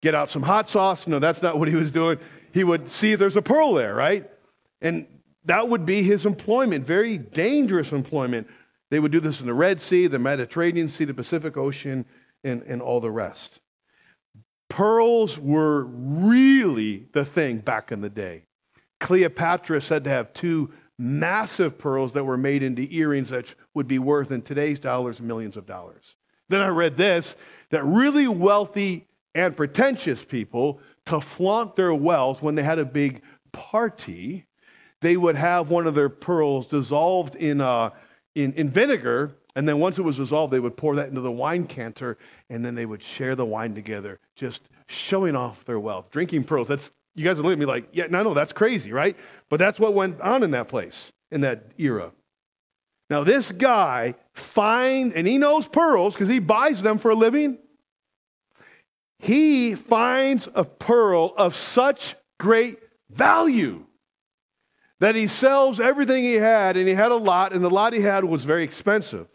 get 0.02 0.14
out 0.14 0.28
some 0.28 0.42
hot 0.42 0.68
sauce. 0.68 1.06
No, 1.06 1.18
that's 1.18 1.42
not 1.42 1.58
what 1.58 1.68
he 1.68 1.74
was 1.74 1.90
doing. 1.90 2.18
He 2.52 2.64
would 2.64 2.90
see 2.90 3.12
if 3.12 3.18
there's 3.18 3.36
a 3.36 3.42
pearl 3.42 3.74
there, 3.74 3.94
right? 3.94 4.28
And 4.80 5.06
that 5.44 5.68
would 5.68 5.86
be 5.86 6.02
his 6.02 6.26
employment, 6.26 6.84
very 6.84 7.16
dangerous 7.16 7.92
employment. 7.92 8.48
They 8.90 9.00
would 9.00 9.12
do 9.12 9.20
this 9.20 9.40
in 9.40 9.46
the 9.46 9.54
Red 9.54 9.80
Sea, 9.80 10.08
the 10.08 10.18
Mediterranean 10.18 10.88
Sea, 10.88 11.04
the 11.04 11.14
Pacific 11.14 11.56
Ocean, 11.56 12.04
and, 12.42 12.62
and 12.62 12.82
all 12.82 13.00
the 13.00 13.10
rest. 13.10 13.60
Pearls 14.68 15.38
were 15.38 15.84
really 15.84 17.06
the 17.12 17.24
thing 17.24 17.58
back 17.58 17.92
in 17.92 18.00
the 18.00 18.10
day. 18.10 18.44
Cleopatra 18.98 19.80
said 19.80 20.04
to 20.04 20.10
have 20.10 20.32
two 20.32 20.72
massive 21.00 21.78
pearls 21.78 22.12
that 22.12 22.24
were 22.24 22.36
made 22.36 22.62
into 22.62 22.86
earrings 22.90 23.30
that 23.30 23.54
would 23.74 23.88
be 23.88 23.98
worth 23.98 24.30
in 24.30 24.42
today's 24.42 24.78
dollars 24.78 25.20
millions 25.20 25.56
of 25.56 25.66
dollars. 25.66 26.16
Then 26.48 26.60
I 26.60 26.68
read 26.68 26.96
this 26.96 27.36
that 27.70 27.84
really 27.84 28.28
wealthy 28.28 29.06
and 29.34 29.56
pretentious 29.56 30.24
people, 30.24 30.80
to 31.06 31.20
flaunt 31.20 31.76
their 31.76 31.94
wealth 31.94 32.42
when 32.42 32.56
they 32.56 32.62
had 32.64 32.80
a 32.80 32.84
big 32.84 33.22
party, 33.52 34.44
they 35.00 35.16
would 35.16 35.36
have 35.36 35.70
one 35.70 35.86
of 35.86 35.94
their 35.94 36.08
pearls 36.08 36.66
dissolved 36.66 37.36
in, 37.36 37.60
uh, 37.60 37.90
in, 38.34 38.52
in 38.54 38.68
vinegar 38.68 39.32
and 39.56 39.68
then 39.68 39.78
once 39.78 39.98
it 39.98 40.02
was 40.02 40.16
dissolved, 40.16 40.52
they 40.52 40.60
would 40.60 40.76
pour 40.76 40.94
that 40.96 41.08
into 41.08 41.20
the 41.20 41.30
wine 41.30 41.66
canter, 41.66 42.18
and 42.48 42.64
then 42.64 42.74
they 42.74 42.86
would 42.86 43.02
share 43.02 43.34
the 43.34 43.44
wine 43.44 43.74
together, 43.74 44.20
just 44.36 44.62
showing 44.86 45.34
off 45.34 45.64
their 45.64 45.80
wealth. 45.80 46.10
Drinking 46.10 46.44
pearls. 46.44 46.68
That's 46.68 46.92
you 47.14 47.24
guys 47.24 47.38
are 47.38 47.42
looking 47.42 47.52
at 47.52 47.58
me 47.58 47.66
like, 47.66 47.88
yeah, 47.92 48.06
no, 48.08 48.22
no, 48.22 48.34
that's 48.34 48.52
crazy, 48.52 48.92
right? 48.92 49.16
But 49.48 49.58
that's 49.58 49.78
what 49.78 49.94
went 49.94 50.20
on 50.20 50.42
in 50.42 50.52
that 50.52 50.68
place, 50.68 51.12
in 51.30 51.40
that 51.42 51.72
era. 51.78 52.12
Now, 53.08 53.24
this 53.24 53.50
guy 53.50 54.14
finds, 54.34 55.14
and 55.14 55.26
he 55.26 55.36
knows 55.36 55.66
pearls 55.66 56.14
because 56.14 56.28
he 56.28 56.38
buys 56.38 56.80
them 56.80 56.98
for 56.98 57.10
a 57.10 57.14
living. 57.14 57.58
He 59.18 59.74
finds 59.74 60.48
a 60.54 60.64
pearl 60.64 61.34
of 61.36 61.56
such 61.56 62.14
great 62.38 62.78
value 63.10 63.84
that 65.00 65.14
he 65.14 65.26
sells 65.26 65.80
everything 65.80 66.22
he 66.22 66.34
had, 66.34 66.76
and 66.76 66.86
he 66.86 66.94
had 66.94 67.10
a 67.10 67.16
lot, 67.16 67.52
and 67.52 67.64
the 67.64 67.70
lot 67.70 67.92
he 67.92 68.02
had 68.02 68.24
was 68.24 68.44
very 68.44 68.62
expensive 68.62 69.26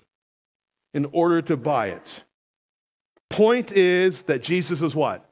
in 0.93 1.05
order 1.11 1.41
to 1.41 1.57
buy 1.57 1.87
it. 1.87 2.23
Point 3.29 3.71
is 3.71 4.21
that 4.23 4.41
Jesus 4.41 4.81
is 4.81 4.95
what? 4.95 5.29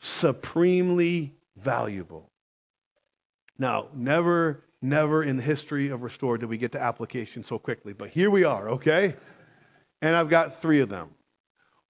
Supremely 0.00 1.34
valuable. 1.56 2.30
Now, 3.58 3.88
never, 3.94 4.64
never 4.82 5.22
in 5.22 5.36
the 5.36 5.42
history 5.42 5.88
of 5.88 6.02
Restore 6.02 6.38
did 6.38 6.48
we 6.48 6.58
get 6.58 6.72
to 6.72 6.82
application 6.82 7.42
so 7.42 7.58
quickly, 7.58 7.92
but 7.92 8.10
here 8.10 8.30
we 8.30 8.44
are, 8.44 8.68
okay? 8.70 9.16
And 10.02 10.14
I've 10.14 10.28
got 10.28 10.60
three 10.60 10.80
of 10.80 10.88
them. 10.88 11.10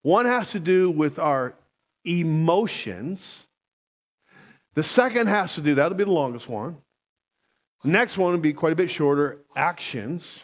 One 0.03 0.27
has 0.27 0.53
to 0.53 0.61
do 0.61 0.91
with 0.91 1.19
our 1.19 1.55
emotions. 2.05 3.45
The 4.75 4.85
second 4.85 5.27
has 5.27 5.55
to 5.57 5.61
do, 5.61 5.75
that'll 5.75 5.99
be 5.99 6.05
the 6.05 6.11
longest 6.11 6.49
one. 6.49 6.77
Next 7.85 8.17
one 8.17 8.33
will 8.33 8.41
be 8.41 8.53
quite 8.53 8.73
a 8.73 8.77
bit 8.77 8.91
shorter 8.91 9.41
actions. 9.57 10.41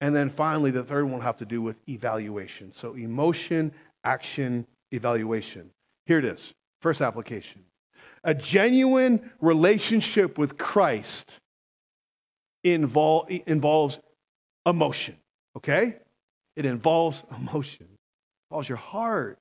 And 0.00 0.14
then 0.14 0.28
finally, 0.28 0.70
the 0.70 0.84
third 0.84 1.04
one 1.04 1.14
will 1.14 1.20
have 1.20 1.38
to 1.38 1.44
do 1.44 1.60
with 1.60 1.76
evaluation. 1.88 2.72
So, 2.72 2.94
emotion, 2.94 3.72
action, 4.04 4.66
evaluation. 4.92 5.70
Here 6.04 6.18
it 6.18 6.24
is. 6.24 6.54
First 6.86 7.00
application. 7.00 7.64
A 8.22 8.32
genuine 8.32 9.32
relationship 9.40 10.38
with 10.38 10.56
Christ 10.56 11.32
involve, 12.62 13.28
involves 13.48 13.98
emotion, 14.64 15.16
okay? 15.56 15.96
It 16.54 16.64
involves 16.64 17.24
emotion, 17.36 17.88
it 17.90 18.52
involves 18.52 18.68
your 18.68 18.78
heart. 18.78 19.36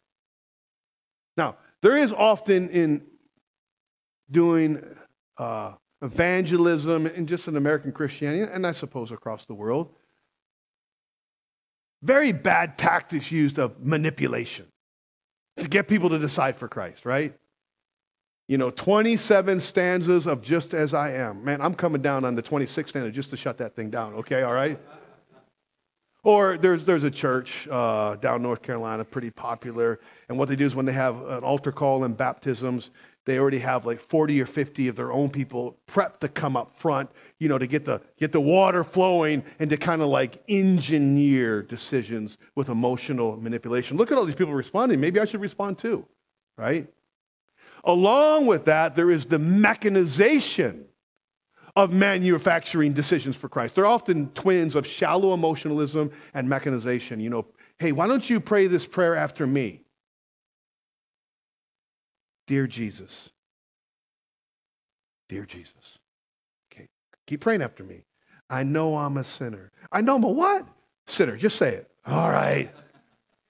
Now, 1.38 1.58
there 1.84 1.96
is 1.96 2.12
often 2.12 2.70
in 2.70 3.04
doing 4.32 4.84
uh, 5.38 5.74
evangelism 6.02 7.06
and 7.06 7.28
just 7.28 7.48
in 7.48 7.58
American 7.58 7.92
Christianity, 7.92 8.52
and 8.52 8.66
I 8.66 8.72
suppose 8.72 9.12
across 9.12 9.46
the 9.46 9.54
world, 9.54 9.94
very 12.02 12.32
bad 12.32 12.80
tactics 12.80 13.32
used 13.32 13.60
of 13.60 13.86
manipulation 13.86 14.66
to 15.58 15.68
get 15.68 15.88
people 15.88 16.10
to 16.10 16.20
decide 16.20 16.56
for 16.56 16.68
Christ, 16.68 17.06
right? 17.06 17.34
You 18.48 18.58
know, 18.58 18.70
27 18.70 19.60
stanzas 19.60 20.28
of 20.28 20.42
just 20.42 20.74
as 20.74 20.94
I 20.94 21.14
am. 21.14 21.44
Man, 21.44 21.62
I'm 21.62 21.74
coming 21.74 22.02
down 22.02 22.26
on 22.26 22.36
the 22.36 22.44
26th 22.44 22.90
stanza 22.90 23.12
just 23.12 23.32
to 23.32 23.38
shut 23.38 23.58
that 23.58 23.76
thing 23.76 23.90
down, 23.90 24.14
okay? 24.16 24.44
All 24.44 24.54
right? 24.54 24.80
Or 26.24 26.58
there's, 26.58 26.86
there's 26.86 27.04
a 27.04 27.12
church 27.12 27.68
uh, 27.70 28.16
down 28.16 28.42
North 28.42 28.62
Carolina, 28.62 29.04
pretty 29.04 29.30
popular. 29.30 30.00
And 30.30 30.38
what 30.38 30.50
they 30.50 30.56
do 30.56 30.66
is 30.66 30.76
when 30.76 30.86
they 30.86 30.94
have 30.94 31.22
an 31.28 31.44
altar 31.44 31.72
call 31.72 32.04
and 32.04 32.16
baptisms, 32.16 32.90
they 33.26 33.40
already 33.40 33.60
have 33.60 33.86
like 33.86 34.00
40 34.00 34.40
or 34.42 34.46
50 34.46 34.88
of 34.88 34.96
their 34.96 35.12
own 35.12 35.30
people 35.30 35.78
prepped 35.88 36.20
to 36.20 36.28
come 36.28 36.56
up 36.56 36.76
front, 36.76 37.10
you 37.40 37.50
know, 37.50 37.58
to 37.58 37.68
get 37.68 37.84
the, 37.86 38.02
get 38.18 38.32
the 38.32 38.40
water 38.40 38.84
flowing 38.84 39.44
and 39.60 39.70
to 39.72 39.78
kind 39.78 40.02
of 40.02 40.10
like 40.10 40.44
engineer 40.48 41.64
decisions 41.64 42.38
with 42.54 42.70
emotional 42.70 43.36
manipulation. 43.38 43.98
Look 43.98 44.12
at 44.12 44.18
all 44.18 44.26
these 44.26 44.36
people 44.36 44.54
responding. 44.54 45.00
Maybe 45.00 45.20
I 45.20 45.26
should 45.26 45.42
respond 45.42 45.80
too, 45.80 46.06
right? 46.58 46.88
Along 47.84 48.46
with 48.46 48.66
that, 48.66 48.96
there 48.96 49.12
is 49.12 49.26
the 49.26 49.40
mechanization 49.40 50.86
of 51.76 51.92
manufacturing 51.92 52.94
decisions 52.94 53.36
for 53.36 53.50
Christ. 53.50 53.76
They're 53.76 53.86
often 53.86 54.30
twins 54.30 54.76
of 54.76 54.88
shallow 54.88 55.34
emotionalism 55.34 56.12
and 56.34 56.48
mechanization. 56.48 57.20
You 57.20 57.30
know, 57.30 57.46
hey, 57.80 57.92
why 57.92 58.08
don't 58.08 58.28
you 58.30 58.40
pray 58.40 58.68
this 58.68 58.86
prayer 58.86 59.16
after 59.16 59.46
me? 59.46 59.82
Dear 62.48 62.68
Jesus. 62.68 63.32
Dear 65.30 65.46
Jesus. 65.46 66.00
Okay, 66.72 66.88
keep 67.26 67.42
praying 67.42 67.62
after 67.62 67.84
me. 67.84 68.06
I 68.50 68.64
know 68.64 68.98
I'm 68.98 69.18
a 69.18 69.24
sinner. 69.24 69.72
I 69.92 70.02
know 70.02 70.16
I'm 70.16 70.24
a 70.24 70.30
what? 70.30 70.68
Sinner. 71.08 71.36
Just 71.36 71.58
say 71.58 71.70
it. 71.70 71.92
All 72.06 72.30
right. 72.30 72.72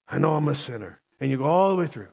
I 0.08 0.18
know 0.18 0.34
I'm 0.34 0.48
a 0.48 0.54
sinner. 0.54 1.00
And 1.20 1.30
you 1.30 1.36
go 1.38 1.44
all 1.44 1.70
the 1.70 1.76
way 1.76 1.86
through. 1.86 2.08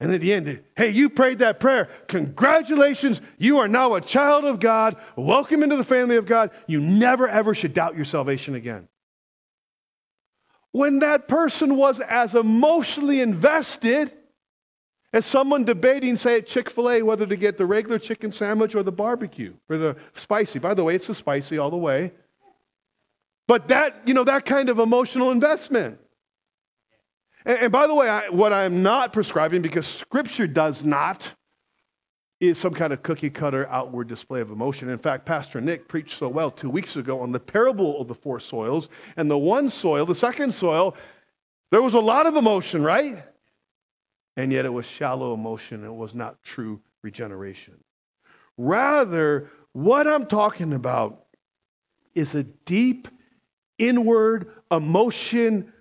And 0.00 0.12
at 0.12 0.20
the 0.20 0.34
end, 0.34 0.62
hey, 0.76 0.90
you 0.90 1.08
prayed 1.08 1.38
that 1.38 1.60
prayer. 1.60 1.88
Congratulations. 2.08 3.22
You 3.38 3.58
are 3.58 3.68
now 3.68 3.94
a 3.94 4.00
child 4.00 4.44
of 4.44 4.60
God. 4.60 4.96
Welcome 5.16 5.62
into 5.62 5.76
the 5.76 5.84
family 5.84 6.16
of 6.16 6.26
God. 6.26 6.50
You 6.66 6.80
never, 6.80 7.26
ever 7.28 7.54
should 7.54 7.72
doubt 7.72 7.96
your 7.96 8.04
salvation 8.04 8.54
again. 8.54 8.88
When 10.72 10.98
that 10.98 11.28
person 11.28 11.76
was 11.76 12.00
as 12.00 12.34
emotionally 12.34 13.20
invested 13.20 14.12
as 15.14 15.24
someone 15.24 15.62
debating, 15.62 16.16
say, 16.16 16.38
at 16.38 16.46
Chick 16.48 16.68
fil 16.68 16.90
A, 16.90 17.00
whether 17.00 17.24
to 17.24 17.36
get 17.36 17.56
the 17.56 17.64
regular 17.64 18.00
chicken 18.00 18.32
sandwich 18.32 18.74
or 18.74 18.82
the 18.82 18.90
barbecue 18.90 19.54
or 19.70 19.78
the 19.78 19.96
spicy. 20.14 20.58
By 20.58 20.74
the 20.74 20.82
way, 20.82 20.96
it's 20.96 21.06
the 21.06 21.14
spicy 21.14 21.56
all 21.56 21.70
the 21.70 21.76
way. 21.76 22.12
But 23.46 23.68
that, 23.68 24.02
you 24.06 24.12
know, 24.12 24.24
that 24.24 24.44
kind 24.44 24.68
of 24.68 24.80
emotional 24.80 25.30
investment. 25.30 26.00
And, 27.46 27.58
and 27.58 27.72
by 27.72 27.86
the 27.86 27.94
way, 27.94 28.08
I, 28.08 28.28
what 28.30 28.52
I'm 28.52 28.82
not 28.82 29.12
prescribing, 29.12 29.62
because 29.62 29.86
Scripture 29.86 30.48
does 30.48 30.82
not, 30.82 31.30
is 32.40 32.58
some 32.58 32.74
kind 32.74 32.92
of 32.92 33.04
cookie 33.04 33.30
cutter 33.30 33.68
outward 33.68 34.08
display 34.08 34.40
of 34.40 34.50
emotion. 34.50 34.88
In 34.88 34.98
fact, 34.98 35.26
Pastor 35.26 35.60
Nick 35.60 35.86
preached 35.86 36.18
so 36.18 36.26
well 36.26 36.50
two 36.50 36.68
weeks 36.68 36.96
ago 36.96 37.20
on 37.20 37.30
the 37.30 37.38
parable 37.38 38.00
of 38.00 38.08
the 38.08 38.16
four 38.16 38.40
soils. 38.40 38.88
And 39.16 39.30
the 39.30 39.38
one 39.38 39.68
soil, 39.68 40.06
the 40.06 40.14
second 40.16 40.52
soil, 40.52 40.96
there 41.70 41.82
was 41.82 41.94
a 41.94 42.00
lot 42.00 42.26
of 42.26 42.34
emotion, 42.34 42.82
right? 42.82 43.22
And 44.36 44.52
yet 44.52 44.64
it 44.64 44.72
was 44.72 44.86
shallow 44.86 45.34
emotion. 45.34 45.84
It 45.84 45.94
was 45.94 46.14
not 46.14 46.42
true 46.42 46.80
regeneration. 47.02 47.74
Rather, 48.56 49.50
what 49.72 50.06
I'm 50.06 50.26
talking 50.26 50.72
about 50.72 51.24
is 52.14 52.34
a 52.34 52.44
deep 52.44 53.08
inward 53.78 54.50
emotion 54.70 55.72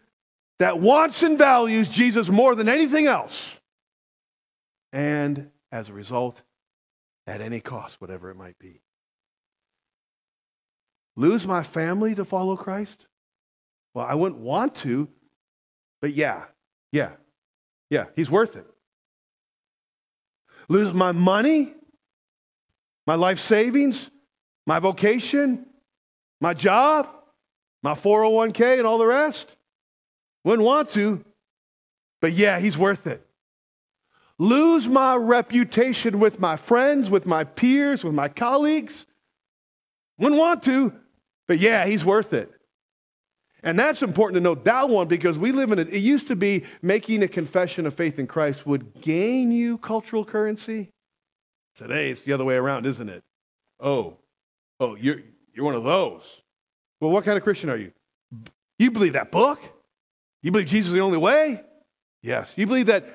that 0.60 0.80
wants 0.80 1.24
and 1.24 1.38
values 1.38 1.88
Jesus 1.88 2.30
more 2.30 2.56
than 2.56 2.70
anything 2.70 3.08
else. 3.08 3.52
And 4.92 5.50
as 5.72 5.90
a 5.90 5.94
result, 5.94 6.42
at 7.26 7.42
any 7.42 7.60
cost, 7.60 8.02
whatever 8.02 8.30
it 8.30 8.36
might 8.36 8.58
be. 8.60 8.82
Lose 11.16 11.46
my 11.46 11.64
family 11.64 12.16
to 12.16 12.26
follow 12.26 12.56
Christ? 12.56 13.06
Well, 13.94 14.06
I 14.06 14.16
wouldn't 14.16 14.42
want 14.42 14.76
to, 14.78 15.08
but 16.02 16.14
yeah, 16.14 16.46
yeah, 16.92 17.12
yeah, 17.90 18.06
he's 18.16 18.30
worth 18.30 18.56
it. 18.56 18.66
Lose 20.70 20.94
my 20.94 21.12
money, 21.12 21.74
my 23.06 23.16
life 23.16 23.40
savings, 23.40 24.10
my 24.66 24.80
vocation, 24.80 25.66
my 26.40 26.54
job, 26.54 27.08
my 27.82 27.94
401k, 27.94 28.78
and 28.78 28.88
all 28.88 28.98
the 28.98 29.06
rest. 29.06 29.56
Wouldn't 30.44 30.66
want 30.66 30.92
to, 30.92 31.24
but 32.22 32.34
yeah, 32.34 32.60
he's 32.60 32.78
worth 32.78 33.08
it. 33.08 33.26
Lose 34.40 34.88
my 34.88 35.16
reputation 35.16 36.20
with 36.20 36.40
my 36.40 36.56
friends, 36.56 37.10
with 37.10 37.26
my 37.26 37.44
peers, 37.44 38.04
with 38.04 38.14
my 38.14 38.28
colleagues. 38.28 39.06
Wouldn't 40.18 40.40
want 40.40 40.64
to, 40.64 40.94
but 41.48 41.60
yeah, 41.60 41.86
he's 41.86 42.04
worth 42.04 42.34
it. 42.34 42.52
And 43.64 43.80
that's 43.80 44.02
important 44.02 44.36
to 44.36 44.42
note 44.42 44.66
that 44.66 44.90
one 44.90 45.08
because 45.08 45.38
we 45.38 45.54
live 45.54 45.72
in 45.72 45.80
it. 45.80 45.88
It 45.88 46.00
used 46.00 46.28
to 46.28 46.36
be 46.36 46.66
making 46.82 47.24
a 47.24 47.30
confession 47.30 47.86
of 47.86 47.94
faith 47.94 48.20
in 48.20 48.28
Christ 48.28 48.68
would 48.68 49.02
gain 49.02 49.52
you 49.52 49.78
cultural 49.78 50.26
currency. 50.26 50.90
Today 51.76 52.10
it's 52.10 52.24
the 52.24 52.34
other 52.34 52.44
way 52.44 52.56
around, 52.56 52.86
isn't 52.86 53.08
it? 53.08 53.24
Oh, 53.80 54.18
oh, 54.82 54.96
you're, 54.96 55.22
you're 55.54 55.66
one 55.66 55.76
of 55.76 55.86
those. 55.86 56.42
Well, 57.00 57.12
what 57.12 57.24
kind 57.24 57.38
of 57.38 57.44
Christian 57.44 57.70
are 57.70 57.78
you? 57.78 57.94
You 58.80 58.92
believe 58.92 59.14
that 59.14 59.32
book? 59.32 59.62
You 60.42 60.52
believe 60.52 60.68
Jesus 60.68 60.90
is 60.90 60.94
the 60.94 61.02
only 61.02 61.18
way? 61.18 61.62
Yes. 62.22 62.54
You 62.58 62.68
believe 62.68 62.88
that, 62.88 63.06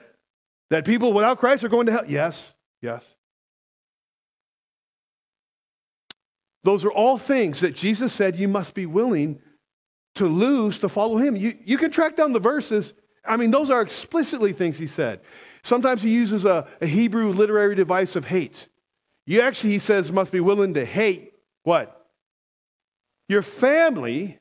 that 0.70 0.86
people 0.86 1.12
without 1.12 1.38
Christ 1.38 1.62
are 1.62 1.68
going 1.68 1.86
to 1.86 1.92
hell? 1.92 2.04
Yes, 2.06 2.52
yes. 2.80 3.04
Those 6.64 6.84
are 6.84 6.90
all 6.90 7.18
things 7.18 7.60
that 7.60 7.74
Jesus 7.74 8.12
said 8.12 8.36
you 8.36 8.48
must 8.48 8.74
be 8.74 8.86
willing 8.86 9.40
to 10.18 10.26
lose 10.26 10.78
to 10.80 10.88
follow 10.88 11.16
him. 11.16 11.34
You, 11.36 11.56
you 11.64 11.78
can 11.78 11.90
track 11.90 12.16
down 12.16 12.32
the 12.32 12.40
verses. 12.40 12.94
I 13.24 13.36
mean, 13.36 13.50
those 13.50 13.70
are 13.70 13.80
explicitly 13.80 14.52
things 14.52 14.78
he 14.78 14.86
said. 14.86 15.20
Sometimes 15.62 16.02
he 16.02 16.10
uses 16.10 16.44
a, 16.44 16.68
a 16.80 16.86
Hebrew 16.86 17.32
literary 17.32 17.74
device 17.74 18.16
of 18.16 18.24
hate. 18.24 18.68
You 19.26 19.40
actually, 19.40 19.70
he 19.70 19.78
says, 19.78 20.12
must 20.12 20.32
be 20.32 20.40
willing 20.40 20.74
to 20.74 20.84
hate 20.84 21.32
what? 21.62 22.06
Your 23.28 23.42
family 23.42 24.38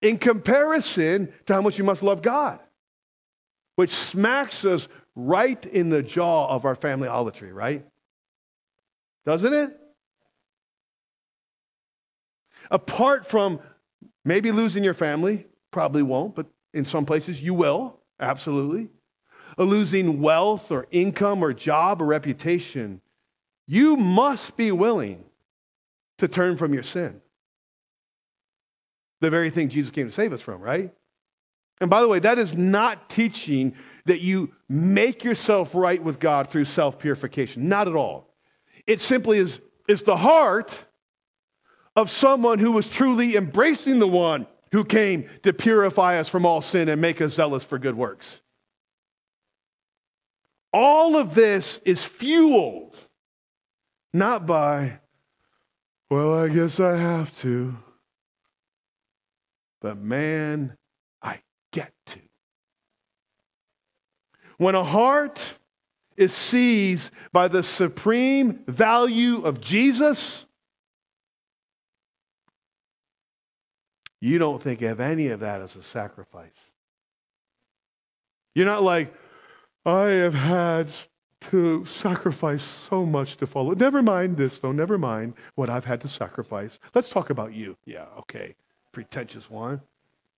in 0.00 0.18
comparison 0.18 1.32
to 1.46 1.52
how 1.52 1.60
much 1.60 1.78
you 1.78 1.84
must 1.84 2.02
love 2.02 2.22
God, 2.22 2.60
which 3.76 3.90
smacks 3.90 4.64
us 4.64 4.88
right 5.14 5.64
in 5.66 5.90
the 5.90 6.02
jaw 6.02 6.48
of 6.48 6.64
our 6.64 6.74
family 6.74 7.08
idolatry, 7.08 7.52
right? 7.52 7.84
Doesn't 9.26 9.52
it? 9.52 9.76
Apart 12.70 13.26
from 13.26 13.60
Maybe 14.24 14.50
losing 14.52 14.82
your 14.82 14.94
family, 14.94 15.46
probably 15.70 16.02
won't, 16.02 16.34
but 16.34 16.46
in 16.72 16.84
some 16.84 17.04
places 17.04 17.42
you 17.42 17.54
will, 17.54 18.00
absolutely. 18.18 18.88
Or 19.58 19.66
losing 19.66 20.20
wealth 20.20 20.70
or 20.70 20.86
income 20.90 21.42
or 21.42 21.52
job 21.52 22.00
or 22.00 22.06
reputation, 22.06 23.00
you 23.66 23.96
must 23.96 24.56
be 24.56 24.72
willing 24.72 25.24
to 26.18 26.28
turn 26.28 26.56
from 26.56 26.74
your 26.74 26.82
sin. 26.82 27.20
The 29.20 29.30
very 29.30 29.50
thing 29.50 29.68
Jesus 29.68 29.90
came 29.90 30.06
to 30.06 30.12
save 30.12 30.32
us 30.32 30.40
from, 30.40 30.60
right? 30.60 30.92
And 31.80 31.90
by 31.90 32.00
the 32.00 32.08
way, 32.08 32.18
that 32.20 32.38
is 32.38 32.54
not 32.54 33.08
teaching 33.10 33.74
that 34.06 34.20
you 34.20 34.52
make 34.68 35.24
yourself 35.24 35.74
right 35.74 36.02
with 36.02 36.18
God 36.18 36.50
through 36.50 36.66
self 36.66 36.98
purification. 36.98 37.68
Not 37.68 37.88
at 37.88 37.96
all. 37.96 38.34
It 38.86 39.00
simply 39.00 39.38
is, 39.38 39.60
is 39.88 40.02
the 40.02 40.16
heart 40.16 40.84
of 41.96 42.10
someone 42.10 42.58
who 42.58 42.72
was 42.72 42.88
truly 42.88 43.36
embracing 43.36 43.98
the 43.98 44.08
one 44.08 44.46
who 44.72 44.84
came 44.84 45.28
to 45.42 45.52
purify 45.52 46.18
us 46.18 46.28
from 46.28 46.44
all 46.44 46.60
sin 46.60 46.88
and 46.88 47.00
make 47.00 47.20
us 47.20 47.34
zealous 47.34 47.64
for 47.64 47.78
good 47.78 47.96
works. 47.96 48.40
All 50.72 51.16
of 51.16 51.34
this 51.34 51.80
is 51.84 52.04
fueled 52.04 52.96
not 54.12 54.46
by, 54.46 54.98
well, 56.10 56.34
I 56.34 56.48
guess 56.48 56.80
I 56.80 56.96
have 56.96 57.38
to, 57.40 57.76
but 59.80 59.96
man, 59.98 60.76
I 61.22 61.40
get 61.72 61.92
to. 62.06 62.18
When 64.56 64.74
a 64.74 64.84
heart 64.84 65.54
is 66.16 66.32
seized 66.32 67.10
by 67.32 67.48
the 67.48 67.62
supreme 67.62 68.64
value 68.66 69.42
of 69.42 69.60
Jesus, 69.60 70.46
you 74.24 74.38
don't 74.38 74.62
think 74.62 74.80
of 74.80 75.00
any 75.00 75.28
of 75.28 75.40
that 75.40 75.60
as 75.60 75.76
a 75.76 75.82
sacrifice. 75.82 76.72
You're 78.54 78.64
not 78.64 78.82
like, 78.82 79.12
I 79.84 80.04
have 80.04 80.32
had 80.32 80.90
to 81.50 81.84
sacrifice 81.84 82.62
so 82.62 83.04
much 83.04 83.36
to 83.36 83.46
follow. 83.46 83.74
Never 83.74 84.02
mind 84.02 84.38
this, 84.38 84.58
though. 84.58 84.72
Never 84.72 84.96
mind 84.96 85.34
what 85.56 85.68
I've 85.68 85.84
had 85.84 86.00
to 86.00 86.08
sacrifice. 86.08 86.78
Let's 86.94 87.10
talk 87.10 87.28
about 87.28 87.52
you. 87.52 87.76
Yeah, 87.84 88.06
okay. 88.20 88.54
Pretentious 88.92 89.50
one. 89.50 89.82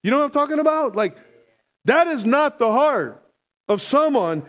You 0.02 0.10
know 0.10 0.18
what 0.18 0.24
I'm 0.24 0.30
talking 0.32 0.58
about? 0.58 0.96
Like, 0.96 1.16
that 1.84 2.08
is 2.08 2.24
not 2.24 2.58
the 2.58 2.72
heart 2.72 3.24
of 3.68 3.80
someone 3.80 4.42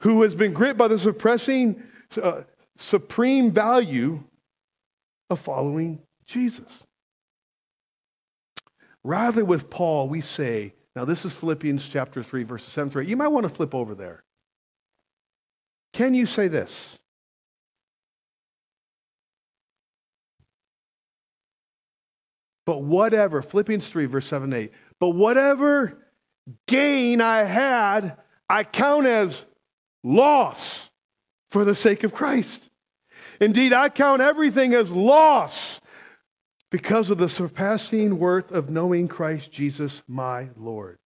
who 0.00 0.22
has 0.22 0.34
been 0.34 0.52
gripped 0.52 0.78
by 0.78 0.88
the 0.88 0.98
suppressing, 0.98 1.80
uh, 2.20 2.42
supreme 2.76 3.52
value 3.52 4.24
of 5.30 5.38
following 5.38 6.00
Jesus. 6.26 6.82
Rather, 9.04 9.44
with 9.44 9.68
Paul, 9.68 10.08
we 10.08 10.20
say, 10.20 10.74
now 10.94 11.04
this 11.04 11.24
is 11.24 11.32
Philippians 11.32 11.88
chapter 11.88 12.22
3, 12.22 12.44
verses 12.44 12.72
7 12.72 12.90
through 12.90 13.02
8. 13.02 13.08
You 13.08 13.16
might 13.16 13.28
want 13.28 13.44
to 13.44 13.48
flip 13.48 13.74
over 13.74 13.94
there. 13.94 14.22
Can 15.92 16.14
you 16.14 16.26
say 16.26 16.48
this? 16.48 16.98
But 22.64 22.84
whatever, 22.84 23.42
Philippians 23.42 23.88
3, 23.88 24.06
verse 24.06 24.26
7 24.26 24.52
8, 24.52 24.72
but 25.00 25.10
whatever 25.10 25.98
gain 26.66 27.20
I 27.20 27.42
had, 27.42 28.16
I 28.48 28.64
count 28.64 29.06
as 29.06 29.44
loss 30.04 30.90
for 31.50 31.64
the 31.64 31.74
sake 31.74 32.04
of 32.04 32.12
Christ. 32.12 32.70
Indeed, 33.40 33.72
I 33.72 33.88
count 33.88 34.22
everything 34.22 34.74
as 34.74 34.90
loss 34.90 35.80
because 36.72 37.10
of 37.10 37.18
the 37.18 37.28
surpassing 37.28 38.18
worth 38.18 38.50
of 38.50 38.70
knowing 38.70 39.06
Christ 39.06 39.52
Jesus, 39.52 40.02
my 40.08 40.48
Lord. 40.56 40.98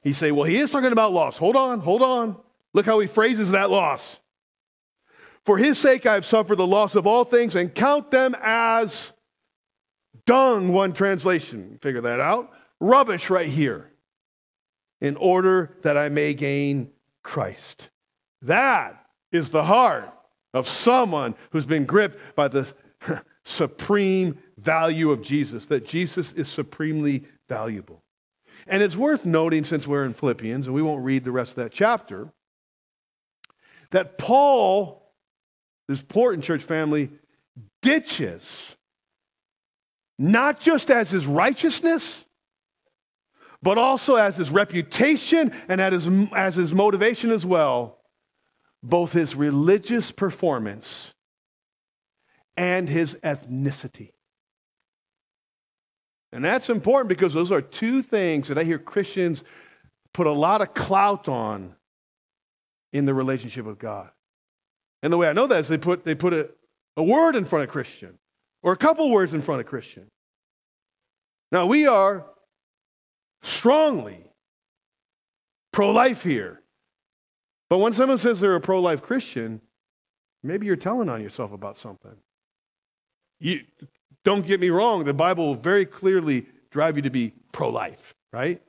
He 0.00 0.12
say, 0.12 0.30
well, 0.30 0.44
he 0.44 0.58
is 0.58 0.70
talking 0.70 0.92
about 0.92 1.12
loss. 1.12 1.36
Hold 1.36 1.56
on, 1.56 1.80
hold 1.80 2.02
on. 2.02 2.36
Look 2.72 2.86
how 2.86 3.00
he 3.00 3.08
phrases 3.08 3.50
that 3.50 3.68
loss. 3.68 4.20
For 5.44 5.58
his 5.58 5.76
sake 5.76 6.06
I 6.06 6.14
have 6.14 6.24
suffered 6.24 6.58
the 6.58 6.66
loss 6.66 6.94
of 6.94 7.04
all 7.04 7.24
things 7.24 7.56
and 7.56 7.74
count 7.74 8.12
them 8.12 8.36
as 8.40 9.10
dung, 10.24 10.72
one 10.72 10.92
translation. 10.92 11.80
Figure 11.82 12.02
that 12.02 12.20
out. 12.20 12.52
Rubbish 12.78 13.28
right 13.28 13.48
here 13.48 13.90
in 15.00 15.16
order 15.16 15.76
that 15.82 15.96
I 15.96 16.10
may 16.10 16.32
gain 16.32 16.92
Christ. 17.24 17.90
That 18.40 19.04
is 19.32 19.48
the 19.48 19.64
heart 19.64 20.14
of 20.54 20.68
someone 20.68 21.34
who's 21.50 21.66
been 21.66 21.86
gripped 21.86 22.36
by 22.36 22.46
the 22.46 22.68
supreme 23.44 24.38
value 24.58 25.10
of 25.10 25.22
Jesus, 25.22 25.66
that 25.66 25.86
Jesus 25.86 26.32
is 26.32 26.48
supremely 26.48 27.24
valuable. 27.48 28.02
And 28.66 28.82
it's 28.82 28.96
worth 28.96 29.24
noting, 29.24 29.64
since 29.64 29.86
we're 29.86 30.04
in 30.04 30.14
Philippians, 30.14 30.66
and 30.66 30.74
we 30.74 30.82
won't 30.82 31.04
read 31.04 31.24
the 31.24 31.32
rest 31.32 31.50
of 31.52 31.56
that 31.56 31.72
chapter, 31.72 32.32
that 33.90 34.18
Paul, 34.18 35.12
this 35.88 36.00
important 36.00 36.44
church 36.44 36.62
family, 36.62 37.10
ditches 37.82 38.76
not 40.18 40.58
just 40.60 40.90
as 40.90 41.10
his 41.10 41.26
righteousness, 41.26 42.24
but 43.62 43.78
also 43.78 44.16
as 44.16 44.36
his 44.36 44.50
reputation 44.50 45.52
and 45.68 45.80
as 45.80 46.04
his, 46.04 46.28
as 46.34 46.54
his 46.54 46.72
motivation 46.72 47.30
as 47.30 47.44
well, 47.44 47.98
both 48.82 49.12
his 49.12 49.34
religious 49.34 50.10
performance 50.10 51.12
and 52.56 52.88
his 52.88 53.14
ethnicity. 53.22 54.12
And 56.36 56.44
that's 56.44 56.68
important 56.68 57.08
because 57.08 57.32
those 57.32 57.50
are 57.50 57.62
two 57.62 58.02
things 58.02 58.48
that 58.48 58.58
I 58.58 58.64
hear 58.64 58.78
Christians 58.78 59.42
put 60.12 60.26
a 60.26 60.32
lot 60.32 60.60
of 60.60 60.74
clout 60.74 61.28
on 61.28 61.74
in 62.92 63.06
the 63.06 63.14
relationship 63.14 63.64
with 63.64 63.78
God. 63.78 64.10
And 65.02 65.10
the 65.10 65.16
way 65.16 65.30
I 65.30 65.32
know 65.32 65.46
that 65.46 65.60
is 65.60 65.68
they 65.68 65.78
put, 65.78 66.04
they 66.04 66.14
put 66.14 66.34
a, 66.34 66.50
a 66.98 67.02
word 67.02 67.36
in 67.36 67.46
front 67.46 67.62
of 67.62 67.70
Christian 67.70 68.18
or 68.62 68.72
a 68.72 68.76
couple 68.76 69.10
words 69.10 69.32
in 69.32 69.40
front 69.40 69.62
of 69.62 69.66
Christian. 69.66 70.08
Now, 71.50 71.64
we 71.64 71.86
are 71.86 72.26
strongly 73.42 74.26
pro 75.72 75.90
life 75.90 76.22
here. 76.22 76.60
But 77.70 77.78
when 77.78 77.94
someone 77.94 78.18
says 78.18 78.40
they're 78.40 78.56
a 78.56 78.60
pro 78.60 78.82
life 78.82 79.00
Christian, 79.00 79.62
maybe 80.42 80.66
you're 80.66 80.76
telling 80.76 81.08
on 81.08 81.22
yourself 81.22 81.52
about 81.52 81.78
something. 81.78 82.16
You, 83.40 83.62
don't 84.26 84.44
get 84.44 84.60
me 84.60 84.70
wrong, 84.70 85.04
the 85.04 85.14
Bible 85.14 85.46
will 85.46 85.54
very 85.54 85.86
clearly 85.86 86.46
drive 86.70 86.96
you 86.96 87.02
to 87.02 87.10
be 87.10 87.32
pro 87.52 87.68
life, 87.68 88.12
right? 88.32 88.60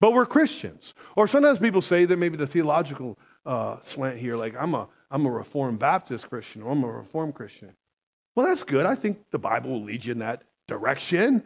But 0.00 0.12
we're 0.12 0.26
Christians. 0.26 0.94
Or 1.14 1.28
sometimes 1.28 1.60
people 1.60 1.80
say 1.80 2.06
that 2.06 2.16
maybe 2.16 2.36
the 2.36 2.48
theological 2.48 3.16
uh, 3.46 3.76
slant 3.82 4.18
here, 4.18 4.36
like 4.36 4.56
I'm 4.58 4.74
a, 4.74 4.88
I'm 5.12 5.26
a 5.26 5.30
Reformed 5.30 5.78
Baptist 5.78 6.28
Christian 6.28 6.60
or 6.60 6.72
I'm 6.72 6.82
a 6.82 6.88
Reformed 6.88 7.36
Christian. 7.36 7.72
Well, 8.34 8.46
that's 8.46 8.64
good. 8.64 8.84
I 8.84 8.96
think 8.96 9.18
the 9.30 9.38
Bible 9.38 9.70
will 9.70 9.84
lead 9.84 10.04
you 10.04 10.10
in 10.10 10.18
that 10.18 10.42
direction. 10.66 11.44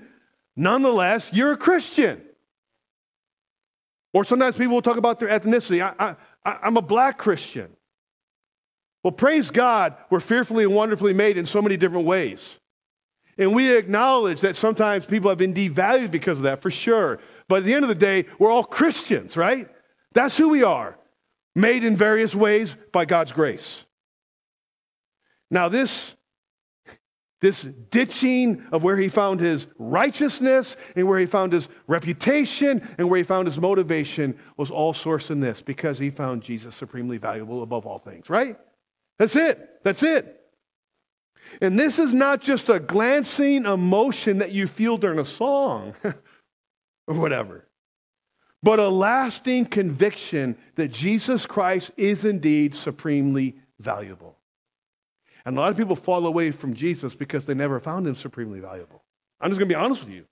Nonetheless, 0.56 1.30
you're 1.30 1.52
a 1.52 1.56
Christian. 1.58 2.22
Or 4.14 4.24
sometimes 4.24 4.56
people 4.56 4.72
will 4.72 4.82
talk 4.82 4.96
about 4.96 5.20
their 5.20 5.28
ethnicity. 5.28 5.82
I, 5.82 6.16
I, 6.46 6.58
I'm 6.62 6.78
a 6.78 6.82
black 6.82 7.18
Christian. 7.18 7.76
Well, 9.04 9.12
praise 9.12 9.50
God, 9.50 9.96
we're 10.08 10.20
fearfully 10.20 10.64
and 10.64 10.74
wonderfully 10.74 11.12
made 11.12 11.36
in 11.36 11.44
so 11.44 11.60
many 11.60 11.76
different 11.76 12.06
ways. 12.06 12.58
And 13.38 13.54
we 13.54 13.76
acknowledge 13.76 14.40
that 14.40 14.56
sometimes 14.56 15.06
people 15.06 15.30
have 15.30 15.38
been 15.38 15.54
devalued 15.54 16.10
because 16.10 16.38
of 16.38 16.44
that, 16.44 16.60
for 16.60 16.70
sure. 16.70 17.20
But 17.46 17.58
at 17.58 17.64
the 17.64 17.74
end 17.74 17.84
of 17.84 17.88
the 17.88 17.94
day, 17.94 18.26
we're 18.38 18.50
all 18.50 18.64
Christians, 18.64 19.36
right? 19.36 19.68
That's 20.12 20.36
who 20.36 20.48
we 20.48 20.64
are, 20.64 20.98
made 21.54 21.84
in 21.84 21.96
various 21.96 22.34
ways 22.34 22.74
by 22.92 23.04
God's 23.04 23.32
grace. 23.32 23.84
Now, 25.50 25.68
this 25.68 26.14
this 27.40 27.62
ditching 27.90 28.66
of 28.72 28.82
where 28.82 28.96
he 28.96 29.08
found 29.08 29.38
his 29.38 29.68
righteousness 29.78 30.76
and 30.96 31.06
where 31.06 31.20
he 31.20 31.26
found 31.26 31.52
his 31.52 31.68
reputation 31.86 32.86
and 32.98 33.08
where 33.08 33.18
he 33.18 33.22
found 33.22 33.46
his 33.46 33.58
motivation 33.58 34.36
was 34.56 34.72
all 34.72 34.92
sourced 34.92 35.30
in 35.30 35.38
this 35.38 35.62
because 35.62 35.98
he 35.98 36.10
found 36.10 36.42
Jesus 36.42 36.74
supremely 36.74 37.16
valuable 37.16 37.62
above 37.62 37.86
all 37.86 38.00
things, 38.00 38.28
right? 38.28 38.56
That's 39.20 39.36
it. 39.36 39.84
That's 39.84 40.02
it. 40.02 40.37
And 41.60 41.78
this 41.78 41.98
is 41.98 42.14
not 42.14 42.40
just 42.40 42.68
a 42.68 42.78
glancing 42.78 43.64
emotion 43.64 44.38
that 44.38 44.52
you 44.52 44.66
feel 44.68 44.96
during 44.96 45.18
a 45.18 45.24
song 45.24 45.94
or 47.06 47.14
whatever, 47.14 47.66
but 48.62 48.78
a 48.78 48.88
lasting 48.88 49.66
conviction 49.66 50.56
that 50.76 50.88
Jesus 50.88 51.46
Christ 51.46 51.90
is 51.96 52.24
indeed 52.24 52.74
supremely 52.74 53.56
valuable. 53.80 54.36
And 55.44 55.56
a 55.56 55.60
lot 55.60 55.70
of 55.70 55.76
people 55.76 55.96
fall 55.96 56.26
away 56.26 56.50
from 56.50 56.74
Jesus 56.74 57.14
because 57.14 57.46
they 57.46 57.54
never 57.54 57.80
found 57.80 58.06
him 58.06 58.14
supremely 58.14 58.60
valuable. 58.60 59.02
I'm 59.40 59.50
just 59.50 59.58
going 59.58 59.68
to 59.68 59.74
be 59.74 59.80
honest 59.80 60.04
with 60.04 60.10
you. 60.12 60.26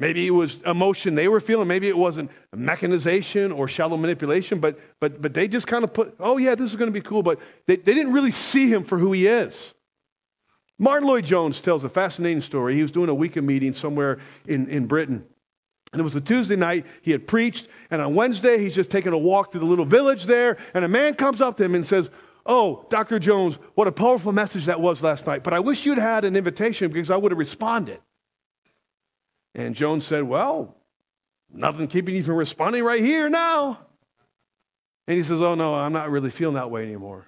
Maybe 0.00 0.26
it 0.26 0.30
was 0.30 0.62
emotion 0.64 1.14
they 1.14 1.28
were 1.28 1.40
feeling. 1.40 1.68
Maybe 1.68 1.86
it 1.86 1.96
wasn't 1.96 2.30
mechanization 2.56 3.52
or 3.52 3.68
shallow 3.68 3.98
manipulation, 3.98 4.58
but, 4.58 4.80
but, 4.98 5.20
but 5.20 5.34
they 5.34 5.46
just 5.46 5.66
kind 5.66 5.84
of 5.84 5.92
put, 5.92 6.16
oh, 6.18 6.38
yeah, 6.38 6.54
this 6.54 6.70
is 6.70 6.76
going 6.76 6.88
to 6.88 6.92
be 6.92 7.02
cool. 7.02 7.22
But 7.22 7.38
they, 7.66 7.76
they 7.76 7.92
didn't 7.92 8.12
really 8.12 8.30
see 8.30 8.72
him 8.72 8.82
for 8.82 8.96
who 8.96 9.12
he 9.12 9.26
is. 9.26 9.74
Martyn 10.78 11.06
Lloyd-Jones 11.06 11.60
tells 11.60 11.84
a 11.84 11.90
fascinating 11.90 12.40
story. 12.40 12.74
He 12.74 12.80
was 12.80 12.90
doing 12.90 13.10
a 13.10 13.14
weekend 13.14 13.46
meeting 13.46 13.74
somewhere 13.74 14.20
in, 14.46 14.66
in 14.70 14.86
Britain. 14.86 15.22
And 15.92 16.00
it 16.00 16.02
was 16.02 16.16
a 16.16 16.20
Tuesday 16.22 16.56
night. 16.56 16.86
He 17.02 17.10
had 17.10 17.26
preached. 17.26 17.68
And 17.90 18.00
on 18.00 18.14
Wednesday, 18.14 18.58
he's 18.58 18.74
just 18.74 18.90
taking 18.90 19.12
a 19.12 19.18
walk 19.18 19.52
to 19.52 19.58
the 19.58 19.66
little 19.66 19.84
village 19.84 20.24
there. 20.24 20.56
And 20.72 20.82
a 20.82 20.88
man 20.88 21.14
comes 21.14 21.42
up 21.42 21.58
to 21.58 21.64
him 21.64 21.74
and 21.74 21.84
says, 21.84 22.08
Oh, 22.46 22.86
Dr. 22.88 23.18
Jones, 23.18 23.56
what 23.74 23.86
a 23.86 23.92
powerful 23.92 24.32
message 24.32 24.64
that 24.64 24.80
was 24.80 25.02
last 25.02 25.26
night. 25.26 25.44
But 25.44 25.52
I 25.52 25.60
wish 25.60 25.84
you'd 25.84 25.98
had 25.98 26.24
an 26.24 26.36
invitation 26.36 26.90
because 26.90 27.10
I 27.10 27.18
would 27.18 27.32
have 27.32 27.38
responded. 27.38 28.00
And 29.54 29.74
Jones 29.74 30.06
said, 30.06 30.24
Well, 30.24 30.76
Nothing 31.52 31.88
keeping 31.88 32.14
you 32.14 32.22
from 32.22 32.36
responding 32.36 32.84
right 32.84 33.02
here 33.02 33.28
now. 33.28 33.80
And 35.06 35.16
he 35.16 35.22
says, 35.22 35.42
Oh, 35.42 35.54
no, 35.54 35.74
I'm 35.74 35.92
not 35.92 36.10
really 36.10 36.30
feeling 36.30 36.54
that 36.54 36.70
way 36.70 36.84
anymore. 36.84 37.26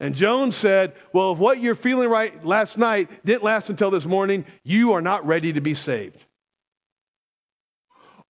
And 0.00 0.14
Jones 0.14 0.54
said, 0.54 0.94
Well, 1.12 1.32
if 1.32 1.38
what 1.38 1.60
you're 1.60 1.74
feeling 1.74 2.10
right 2.10 2.44
last 2.44 2.76
night 2.76 3.24
didn't 3.24 3.44
last 3.44 3.70
until 3.70 3.90
this 3.90 4.04
morning, 4.04 4.44
you 4.62 4.92
are 4.92 5.00
not 5.00 5.26
ready 5.26 5.52
to 5.54 5.60
be 5.60 5.74
saved. 5.74 6.22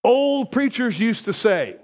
Old 0.04 0.52
preachers 0.52 1.00
used 1.00 1.24
to 1.24 1.32
say, 1.32 1.76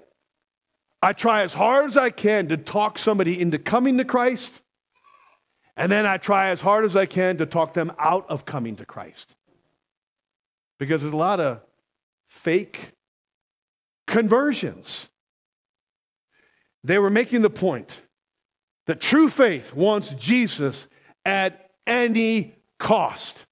I 1.01 1.13
try 1.13 1.41
as 1.41 1.53
hard 1.53 1.87
as 1.87 1.97
I 1.97 2.11
can 2.11 2.47
to 2.49 2.57
talk 2.57 2.99
somebody 2.99 3.41
into 3.41 3.57
coming 3.57 3.97
to 3.97 4.05
Christ, 4.05 4.61
and 5.75 5.91
then 5.91 6.05
I 6.05 6.17
try 6.17 6.49
as 6.49 6.61
hard 6.61 6.85
as 6.85 6.95
I 6.95 7.07
can 7.07 7.37
to 7.37 7.47
talk 7.47 7.73
them 7.73 7.91
out 7.97 8.29
of 8.29 8.45
coming 8.45 8.75
to 8.75 8.85
Christ. 8.85 9.35
Because 10.81 11.03
there's 11.03 11.13
a 11.13 11.17
lot 11.17 11.39
of 11.39 11.61
fake 12.27 12.93
conversions. 14.07 15.09
They 16.83 16.97
were 16.97 17.11
making 17.11 17.43
the 17.43 17.51
point 17.51 17.91
that 18.87 18.99
true 18.99 19.29
faith 19.29 19.75
wants 19.75 20.15
Jesus 20.15 20.87
at 21.23 21.69
any 21.85 22.55
cost 22.79 23.45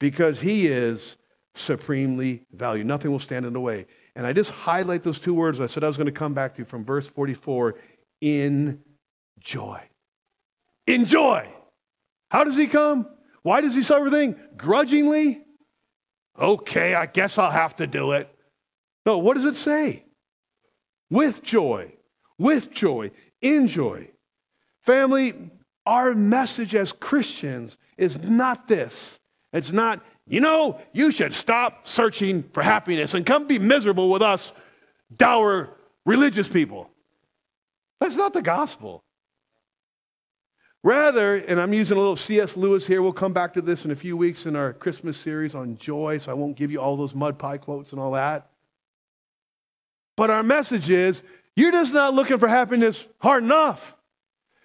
because 0.00 0.40
he 0.40 0.66
is 0.66 1.14
supremely 1.54 2.42
valued. 2.52 2.88
Nothing 2.88 3.12
will 3.12 3.20
stand 3.20 3.46
in 3.46 3.52
the 3.52 3.60
way. 3.60 3.86
And 4.16 4.26
I 4.26 4.32
just 4.32 4.50
highlight 4.50 5.04
those 5.04 5.20
two 5.20 5.34
words 5.34 5.60
I 5.60 5.68
said 5.68 5.84
I 5.84 5.86
was 5.86 5.96
going 5.96 6.06
to 6.06 6.12
come 6.12 6.34
back 6.34 6.56
to 6.56 6.64
from 6.64 6.84
verse 6.84 7.06
44 7.06 7.76
in 8.20 8.80
joy. 9.38 9.80
In 10.88 11.04
joy. 11.04 11.48
How 12.28 12.42
does 12.42 12.56
he 12.56 12.66
come? 12.66 13.06
Why 13.44 13.60
does 13.60 13.76
he 13.76 13.84
suffer 13.84 14.04
everything? 14.06 14.34
Grudgingly? 14.56 15.45
Okay, 16.38 16.94
I 16.94 17.06
guess 17.06 17.38
I'll 17.38 17.50
have 17.50 17.76
to 17.76 17.86
do 17.86 18.12
it. 18.12 18.32
No, 19.04 19.18
what 19.18 19.34
does 19.34 19.44
it 19.44 19.56
say? 19.56 20.04
With 21.10 21.42
joy, 21.42 21.92
with 22.38 22.70
joy, 22.72 23.10
in 23.40 23.68
joy. 23.68 24.10
Family, 24.82 25.50
our 25.86 26.14
message 26.14 26.74
as 26.74 26.92
Christians 26.92 27.78
is 27.96 28.18
not 28.18 28.68
this. 28.68 29.18
It's 29.52 29.72
not, 29.72 30.04
you 30.26 30.40
know, 30.40 30.80
you 30.92 31.10
should 31.10 31.32
stop 31.32 31.86
searching 31.86 32.44
for 32.52 32.62
happiness 32.62 33.14
and 33.14 33.24
come 33.24 33.46
be 33.46 33.58
miserable 33.58 34.10
with 34.10 34.22
us, 34.22 34.52
dour 35.16 35.70
religious 36.04 36.48
people. 36.48 36.90
That's 38.00 38.16
not 38.16 38.32
the 38.32 38.42
gospel. 38.42 39.02
Rather, 40.86 41.34
and 41.34 41.58
I'm 41.58 41.72
using 41.72 41.96
a 41.96 42.00
little 42.00 42.14
C.S. 42.14 42.56
Lewis 42.56 42.86
here, 42.86 43.02
we'll 43.02 43.12
come 43.12 43.32
back 43.32 43.54
to 43.54 43.60
this 43.60 43.84
in 43.84 43.90
a 43.90 43.96
few 43.96 44.16
weeks 44.16 44.46
in 44.46 44.54
our 44.54 44.72
Christmas 44.72 45.16
series 45.16 45.52
on 45.52 45.76
joy, 45.78 46.18
so 46.18 46.30
I 46.30 46.34
won't 46.34 46.56
give 46.56 46.70
you 46.70 46.80
all 46.80 46.96
those 46.96 47.12
mud 47.12 47.40
pie 47.40 47.58
quotes 47.58 47.90
and 47.90 48.00
all 48.00 48.12
that. 48.12 48.50
But 50.16 50.30
our 50.30 50.44
message 50.44 50.88
is 50.88 51.24
you're 51.56 51.72
just 51.72 51.92
not 51.92 52.14
looking 52.14 52.38
for 52.38 52.46
happiness 52.46 53.04
hard 53.18 53.42
enough. 53.42 53.96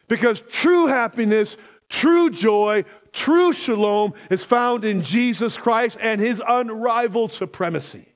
Because 0.07 0.41
true 0.41 0.85
happiness, 0.85 1.57
true 1.89 2.29
joy, 2.29 2.85
true 3.11 3.51
shalom 3.51 4.13
is 4.29 4.43
found 4.43 4.85
in 4.85 5.01
Jesus 5.01 5.57
Christ 5.57 5.97
and 5.99 6.21
his 6.21 6.39
unrivaled 6.47 7.31
supremacy. 7.31 8.13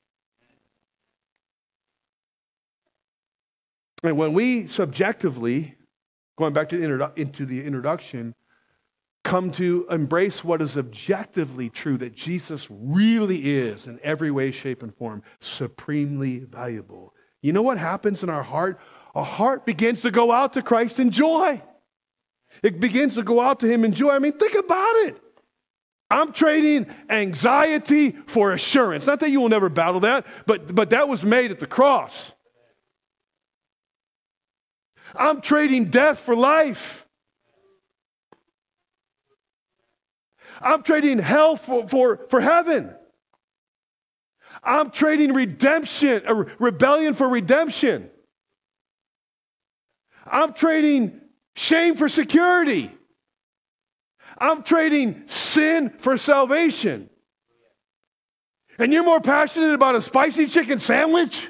And 4.04 4.15
when 4.15 4.34
we 4.34 4.68
subjectively, 4.68 5.76
going 6.38 6.54
back 6.54 6.69
to 6.69 6.78
the 6.78 6.86
introdu- 6.86 7.17
into 7.17 7.45
the 7.45 7.63
introduction, 7.63 8.36
come 9.24 9.52
to 9.52 9.88
embrace 9.89 10.43
what 10.43 10.62
is 10.62 10.78
objectively 10.78 11.69
true 11.69 11.98
that 11.98 12.13
Jesus 12.13 12.67
really 12.69 13.56
is 13.58 13.88
in 13.88 14.00
every 14.04 14.32
way, 14.32 14.52
shape, 14.52 14.84
and 14.84 14.95
form 14.95 15.24
supremely 15.39 16.39
valuable. 16.39 17.13
You 17.41 17.52
know 17.52 17.63
what 17.63 17.78
happens 17.78 18.21
in 18.21 18.30
our 18.30 18.43
heart? 18.43 18.80
Our 19.15 19.26
heart 19.26 19.65
begins 19.65 20.02
to 20.02 20.12
go 20.12 20.32
out 20.32 20.54
to 20.54 20.62
Christ 20.62 21.00
in 21.00 21.10
joy. 21.10 21.62
It 22.62 22.80
begins 22.80 23.15
to 23.15 23.24
go 23.24 23.41
out 23.41 23.60
to 23.62 23.67
him 23.67 23.84
in 23.84 23.93
joy. 23.93 24.12
I 24.12 24.19
mean, 24.19 24.34
think 24.34 24.54
about 24.56 24.95
it. 25.08 25.21
I'm 26.12 26.32
trading 26.32 26.86
anxiety 27.10 28.12
for 28.28 28.54
assurance. 28.54 29.08
Not 29.08 29.21
that 29.21 29.32
you 29.32 29.41
will 29.41 29.50
never 29.50 29.69
battle 29.69 30.02
that, 30.02 30.28
but, 30.45 30.74
but 30.74 30.91
that 30.91 31.10
was 31.10 31.24
made 31.24 31.50
at 31.50 31.60
the 31.60 31.65
cross. 31.65 32.34
I'm 35.17 35.41
trading 35.41 35.86
death 35.86 36.19
for 36.19 36.36
life. 36.36 37.06
I'm 40.62 40.84
trading 40.84 41.19
hell 41.19 41.56
for, 41.56 41.88
for, 41.88 42.25
for 42.30 42.41
heaven. 42.41 42.95
I'm 44.63 44.89
trading 44.89 45.34
redemption, 45.34 46.23
a 46.25 46.34
rebellion 46.34 47.13
for 47.13 47.28
redemption. 47.30 48.10
I'm 50.25 50.54
trading 50.54 51.21
shame 51.56 51.95
for 51.95 52.10
security. 52.10 52.91
I'm 54.38 54.63
trading 54.63 55.23
sin 55.28 55.91
for 55.99 56.17
salvation. 56.17 57.10
And 58.78 58.91
you're 58.91 59.04
more 59.04 59.21
passionate 59.21 59.73
about 59.73 59.95
a 59.95 60.01
spicy 60.01 60.47
chicken 60.47 60.80
sandwich? 60.80 61.47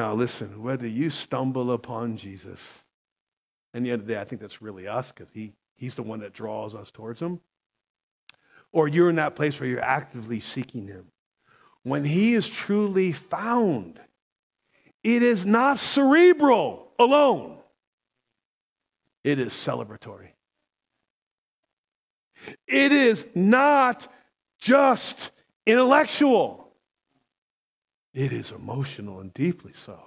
Now, 0.00 0.14
listen, 0.14 0.62
whether 0.62 0.86
you 0.86 1.10
stumble 1.10 1.72
upon 1.72 2.16
Jesus, 2.16 2.72
and 3.74 3.84
the 3.84 3.90
end 3.90 4.00
of 4.00 4.06
the 4.06 4.14
day, 4.14 4.18
I 4.18 4.24
think 4.24 4.40
that's 4.40 4.62
really 4.62 4.88
us 4.88 5.12
because 5.12 5.30
he, 5.30 5.52
he's 5.76 5.94
the 5.94 6.02
one 6.02 6.20
that 6.20 6.32
draws 6.32 6.74
us 6.74 6.90
towards 6.90 7.20
him, 7.20 7.38
or 8.72 8.88
you're 8.88 9.10
in 9.10 9.16
that 9.16 9.36
place 9.36 9.60
where 9.60 9.68
you're 9.68 9.84
actively 9.84 10.40
seeking 10.40 10.86
him 10.86 11.08
when 11.82 12.02
he 12.02 12.34
is 12.34 12.48
truly 12.48 13.12
found, 13.12 14.00
it 15.04 15.22
is 15.22 15.44
not 15.44 15.78
cerebral 15.78 16.92
alone, 16.98 17.58
it 19.22 19.38
is 19.38 19.52
celebratory. 19.52 20.30
It 22.66 22.92
is 22.92 23.26
not 23.34 24.10
just 24.58 25.30
intellectual, 25.66 26.59
it 28.12 28.32
is 28.32 28.52
emotional 28.52 29.20
and 29.20 29.32
deeply 29.34 29.72
so. 29.72 29.98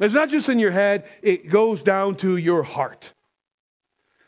It's 0.00 0.14
not 0.14 0.28
just 0.28 0.48
in 0.48 0.58
your 0.58 0.72
head, 0.72 1.08
it 1.22 1.48
goes 1.48 1.82
down 1.82 2.16
to 2.16 2.36
your 2.36 2.62
heart. 2.62 3.12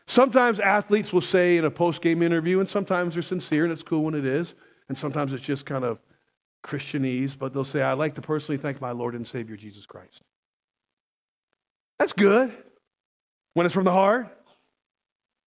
Sometimes 0.06 0.60
athletes 0.60 1.12
will 1.12 1.20
say 1.20 1.56
in 1.56 1.64
a 1.64 1.70
post 1.70 2.00
game 2.00 2.22
interview, 2.22 2.60
and 2.60 2.68
sometimes 2.68 3.14
they're 3.14 3.22
sincere, 3.22 3.64
and 3.64 3.72
it's 3.72 3.82
cool 3.82 4.04
when 4.04 4.14
it 4.14 4.24
is 4.24 4.54
and 4.88 4.96
sometimes 4.96 5.32
it's 5.32 5.42
just 5.42 5.66
kind 5.66 5.84
of 5.84 6.00
Christianese, 6.64 7.36
but 7.38 7.52
they'll 7.52 7.64
say, 7.64 7.82
I'd 7.82 7.94
like 7.94 8.14
to 8.16 8.22
personally 8.22 8.58
thank 8.58 8.80
my 8.80 8.92
Lord 8.92 9.14
and 9.14 9.26
Savior 9.26 9.56
Jesus 9.56 9.86
Christ. 9.86 10.22
That's 11.98 12.12
good 12.12 12.52
when 13.54 13.66
it's 13.66 13.74
from 13.74 13.84
the 13.84 13.92
heart. 13.92 14.32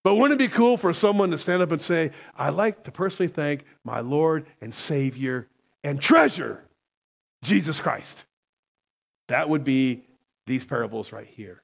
But 0.03 0.15
wouldn't 0.15 0.39
it 0.39 0.43
be 0.43 0.53
cool 0.53 0.77
for 0.77 0.93
someone 0.93 1.29
to 1.31 1.37
stand 1.37 1.61
up 1.61 1.71
and 1.71 1.81
say, 1.81 2.11
I'd 2.37 2.53
like 2.53 2.83
to 2.85 2.91
personally 2.91 3.31
thank 3.31 3.65
my 3.83 3.99
Lord 3.99 4.45
and 4.61 4.73
Savior 4.73 5.47
and 5.83 5.99
treasure, 5.99 6.63
Jesus 7.43 7.79
Christ? 7.79 8.25
That 9.27 9.49
would 9.49 9.63
be 9.63 10.03
these 10.47 10.65
parables 10.65 11.11
right 11.11 11.27
here. 11.27 11.61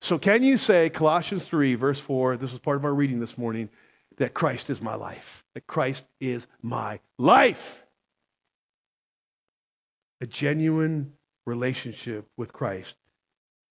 So, 0.00 0.18
can 0.18 0.42
you 0.42 0.58
say, 0.58 0.90
Colossians 0.90 1.44
3, 1.44 1.76
verse 1.76 2.00
4, 2.00 2.36
this 2.36 2.50
was 2.50 2.60
part 2.60 2.76
of 2.76 2.84
our 2.84 2.92
reading 2.92 3.20
this 3.20 3.38
morning, 3.38 3.70
that 4.16 4.34
Christ 4.34 4.68
is 4.68 4.82
my 4.82 4.94
life? 4.94 5.42
that 5.54 5.66
Christ 5.66 6.04
is 6.20 6.46
my 6.62 7.00
life. 7.18 7.84
A 10.20 10.26
genuine 10.26 11.14
relationship 11.46 12.28
with 12.36 12.52
Christ 12.52 12.96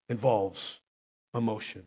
involves 0.09 0.79
emotion. 1.33 1.85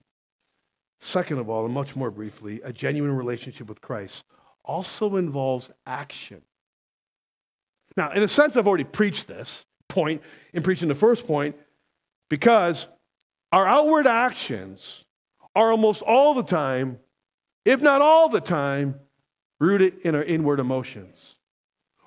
Second 1.01 1.39
of 1.39 1.51
all, 1.51 1.67
and 1.67 1.75
much 1.75 1.95
more 1.95 2.11
briefly, 2.11 2.61
a 2.65 2.73
genuine 2.73 3.15
relationship 3.15 3.69
with 3.69 3.81
Christ 3.83 4.25
also 4.65 5.17
involves 5.17 5.69
action. 5.87 6.41
Now, 7.97 8.11
in 8.13 8.23
a 8.23 8.29
sense, 8.29 8.57
I've 8.57 8.67
already 8.67 8.85
preached 8.85 9.29
this 9.29 9.65
point 9.89 10.23
in 10.53 10.63
preaching 10.63 10.89
the 10.89 10.95
first 10.95 11.27
point 11.27 11.57
because 12.29 12.89
our 13.53 13.67
outward 13.67 14.07
actions 14.07 15.05
are 15.55 15.71
almost 15.71 16.03
all 16.03 16.35
the 16.35 16.43
time, 16.43 16.99
if 17.65 17.81
not 17.81 18.03
all 18.03 18.29
the 18.29 18.41
time, 18.41 18.99
rooted 19.61 19.99
in 20.01 20.15
our 20.15 20.25
inward 20.25 20.59
emotions. 20.59 21.37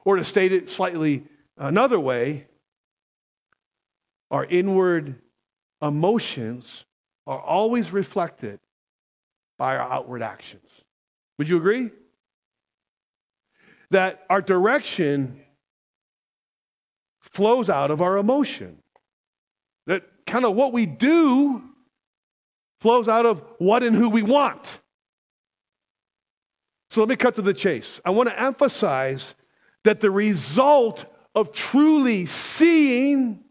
Or 0.03 0.17
to 0.17 0.25
state 0.25 0.51
it 0.51 0.69
slightly 0.69 1.23
another 1.57 1.99
way, 1.99 2.47
our 4.29 4.45
inward 4.45 5.15
emotions 5.81 6.83
are 7.25 7.39
always 7.39 7.91
reflected 7.91 8.59
by 9.57 9.77
our 9.77 9.89
outward 9.89 10.21
actions. 10.21 10.69
Would 11.37 11.47
you 11.47 11.57
agree? 11.57 11.91
That 13.91 14.25
our 14.29 14.41
direction 14.41 15.41
flows 17.33 17.69
out 17.69 17.91
of 17.91 18.01
our 18.01 18.17
emotion. 18.17 18.77
That 19.85 20.03
kind 20.25 20.45
of 20.45 20.55
what 20.55 20.73
we 20.73 20.85
do 20.85 21.63
flows 22.79 23.07
out 23.07 23.25
of 23.25 23.43
what 23.57 23.83
and 23.83 23.95
who 23.95 24.09
we 24.09 24.21
want. 24.21 24.79
So 26.91 27.01
let 27.01 27.09
me 27.09 27.15
cut 27.15 27.35
to 27.35 27.41
the 27.41 27.53
chase. 27.53 27.99
I 28.05 28.11
want 28.11 28.29
to 28.29 28.39
emphasize 28.41 29.35
that 29.83 29.99
the 29.99 30.11
result 30.11 31.05
of 31.35 31.51
truly 31.51 32.25
seeing, 32.25 33.43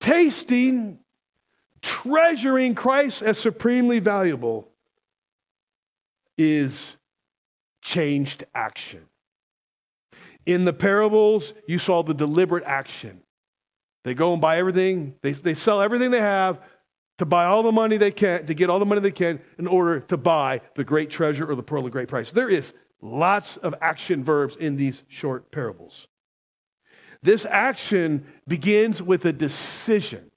tasting, 0.00 0.98
treasuring 1.80 2.74
Christ 2.74 3.22
as 3.22 3.38
supremely 3.38 3.98
valuable 3.98 4.68
is 6.38 6.86
changed 7.82 8.44
action. 8.54 9.06
In 10.46 10.64
the 10.64 10.72
parables, 10.72 11.52
you 11.66 11.78
saw 11.78 12.02
the 12.02 12.14
deliberate 12.14 12.64
action. 12.64 13.22
They 14.04 14.14
go 14.14 14.32
and 14.32 14.42
buy 14.42 14.58
everything, 14.58 15.14
they, 15.22 15.32
they 15.32 15.54
sell 15.54 15.80
everything 15.80 16.10
they 16.10 16.20
have 16.20 16.60
to 17.18 17.26
buy 17.26 17.44
all 17.44 17.62
the 17.62 17.70
money 17.72 17.96
they 17.98 18.10
can, 18.10 18.46
to 18.46 18.54
get 18.54 18.68
all 18.68 18.80
the 18.80 18.86
money 18.86 19.00
they 19.00 19.12
can 19.12 19.40
in 19.58 19.68
order 19.68 20.00
to 20.00 20.16
buy 20.16 20.60
the 20.74 20.82
great 20.82 21.10
treasure 21.10 21.48
or 21.48 21.54
the 21.54 21.62
pearl 21.62 21.86
of 21.86 21.92
great 21.92 22.08
price. 22.08 22.32
There 22.32 22.48
is 22.48 22.72
lots 23.00 23.56
of 23.58 23.74
action 23.80 24.24
verbs 24.24 24.56
in 24.56 24.76
these 24.76 25.04
short 25.08 25.52
parables. 25.52 26.08
This 27.22 27.44
action 27.44 28.26
begins 28.48 29.00
with 29.00 29.24
a 29.24 29.32
decision. 29.32 30.32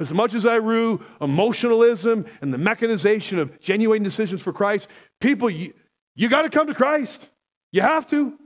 As 0.00 0.12
much 0.12 0.34
as 0.34 0.46
I 0.46 0.56
rue 0.56 1.04
emotionalism 1.20 2.24
and 2.40 2.52
the 2.52 2.58
mechanization 2.58 3.38
of 3.38 3.60
genuine 3.60 4.02
decisions 4.02 4.42
for 4.42 4.52
Christ, 4.52 4.88
people, 5.20 5.50
you, 5.50 5.74
you 6.16 6.28
got 6.28 6.42
to 6.42 6.50
come 6.50 6.66
to 6.66 6.74
Christ. 6.74 7.28
You 7.70 7.82
have 7.82 8.08
to. 8.10 8.36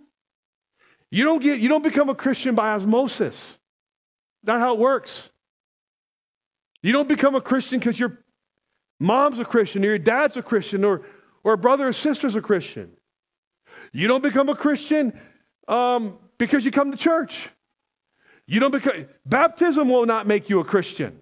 You 1.15 1.23
don't, 1.23 1.41
get, 1.41 1.61
you 1.61 1.69
don't 1.69 1.85
become 1.85 2.09
a 2.09 2.15
Christian 2.17 2.57
by 2.57 2.73
osmosis. 2.73 3.47
Not 4.43 4.59
how 4.59 4.75
it 4.75 4.81
works. 4.81 5.29
You 6.83 6.91
don't 6.91 7.09
become 7.09 7.37
a 7.37 7.41
Christian 7.41 7.79
because 7.79 8.01
your 8.01 8.19
mom's 8.99 9.39
a 9.39 9.45
Christian 9.45 9.85
or 9.85 9.91
your 9.91 9.99
dad's 10.01 10.37
a 10.37 10.43
Christian 10.43 10.85
or, 10.85 11.03
or 11.45 11.53
a 11.53 11.57
brother 11.57 11.87
or 11.87 11.93
sister's 11.93 12.35
a 12.35 12.41
Christian. 12.41 12.91
You 13.93 14.09
don't 14.09 14.25
become 14.25 14.49
a 14.49 14.57
Christian 14.57 15.17
um, 15.69 16.19
because 16.37 16.65
you 16.65 16.73
come 16.73 16.91
to 16.91 16.97
church. 16.97 17.49
You 18.49 18.59
don't 18.59 18.73
become, 18.73 19.07
baptism 19.25 19.89
will 19.89 20.07
not 20.07 20.27
make 20.27 20.51
you 20.51 20.59
a 20.59 20.65
Christian. 20.65 21.21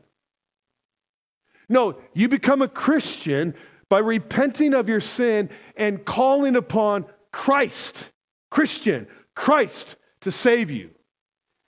No, 1.68 1.98
you 2.14 2.31
become 2.31 2.62
a 2.62 2.68
Christian 2.68 3.55
by 3.90 3.98
repenting 3.98 4.72
of 4.72 4.88
your 4.88 5.02
sin 5.02 5.50
and 5.76 6.02
calling 6.02 6.57
upon 6.57 7.05
Christ, 7.31 8.09
Christian, 8.50 9.07
Christ 9.34 9.96
to 10.20 10.30
save 10.30 10.70
you. 10.70 10.90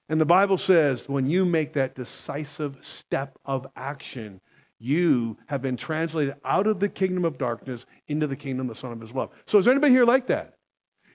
And 0.08 0.20
the 0.20 0.26
Bible 0.26 0.58
says 0.58 1.08
when 1.08 1.26
you 1.26 1.44
make 1.44 1.72
that 1.74 1.94
decisive 1.94 2.76
step 2.82 3.38
of 3.44 3.66
action, 3.74 4.40
you 4.78 5.38
have 5.46 5.62
been 5.62 5.76
translated 5.76 6.34
out 6.44 6.66
of 6.66 6.78
the 6.78 6.88
kingdom 6.88 7.24
of 7.24 7.38
darkness 7.38 7.86
into 8.08 8.26
the 8.26 8.36
kingdom 8.36 8.68
of 8.68 8.76
the 8.76 8.80
Son 8.80 8.92
of 8.92 9.00
His 9.00 9.12
love. 9.12 9.30
So, 9.46 9.58
is 9.58 9.64
there 9.64 9.72
anybody 9.72 9.92
here 9.92 10.04
like 10.04 10.26
that? 10.26 10.54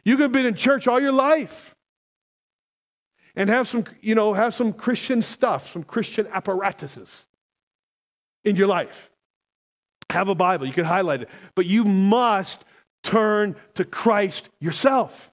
You 0.03 0.15
could 0.15 0.23
have 0.23 0.31
been 0.31 0.45
in 0.45 0.55
church 0.55 0.88
all 0.88 0.99
your 0.99 1.12
life 1.12 1.75
and 3.35 3.49
have 3.49 3.67
some, 3.67 3.83
you 4.01 4.15
know, 4.15 4.33
have 4.33 4.53
some 4.55 4.73
Christian 4.73 5.21
stuff, 5.21 5.71
some 5.71 5.83
Christian 5.83 6.27
apparatuses 6.31 7.27
in 8.43 8.55
your 8.55 8.67
life. 8.67 9.12
Have 10.09 10.29
a 10.29 10.35
Bible, 10.35 10.65
you 10.65 10.73
can 10.73 10.85
highlight 10.85 11.21
it, 11.21 11.29
but 11.53 11.67
you 11.67 11.83
must 11.85 12.63
turn 13.03 13.55
to 13.75 13.85
Christ 13.85 14.49
yourself. 14.59 15.29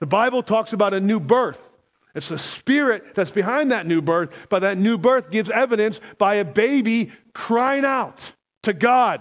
The 0.00 0.06
Bible 0.06 0.42
talks 0.42 0.72
about 0.72 0.94
a 0.94 1.00
new 1.00 1.20
birth. 1.20 1.70
It's 2.14 2.28
the 2.28 2.38
spirit 2.38 3.14
that's 3.14 3.30
behind 3.30 3.72
that 3.72 3.86
new 3.86 4.00
birth, 4.00 4.30
but 4.48 4.60
that 4.60 4.78
new 4.78 4.96
birth 4.96 5.30
gives 5.30 5.50
evidence 5.50 6.00
by 6.18 6.36
a 6.36 6.44
baby 6.44 7.12
crying 7.34 7.84
out 7.84 8.32
to 8.62 8.72
God. 8.72 9.20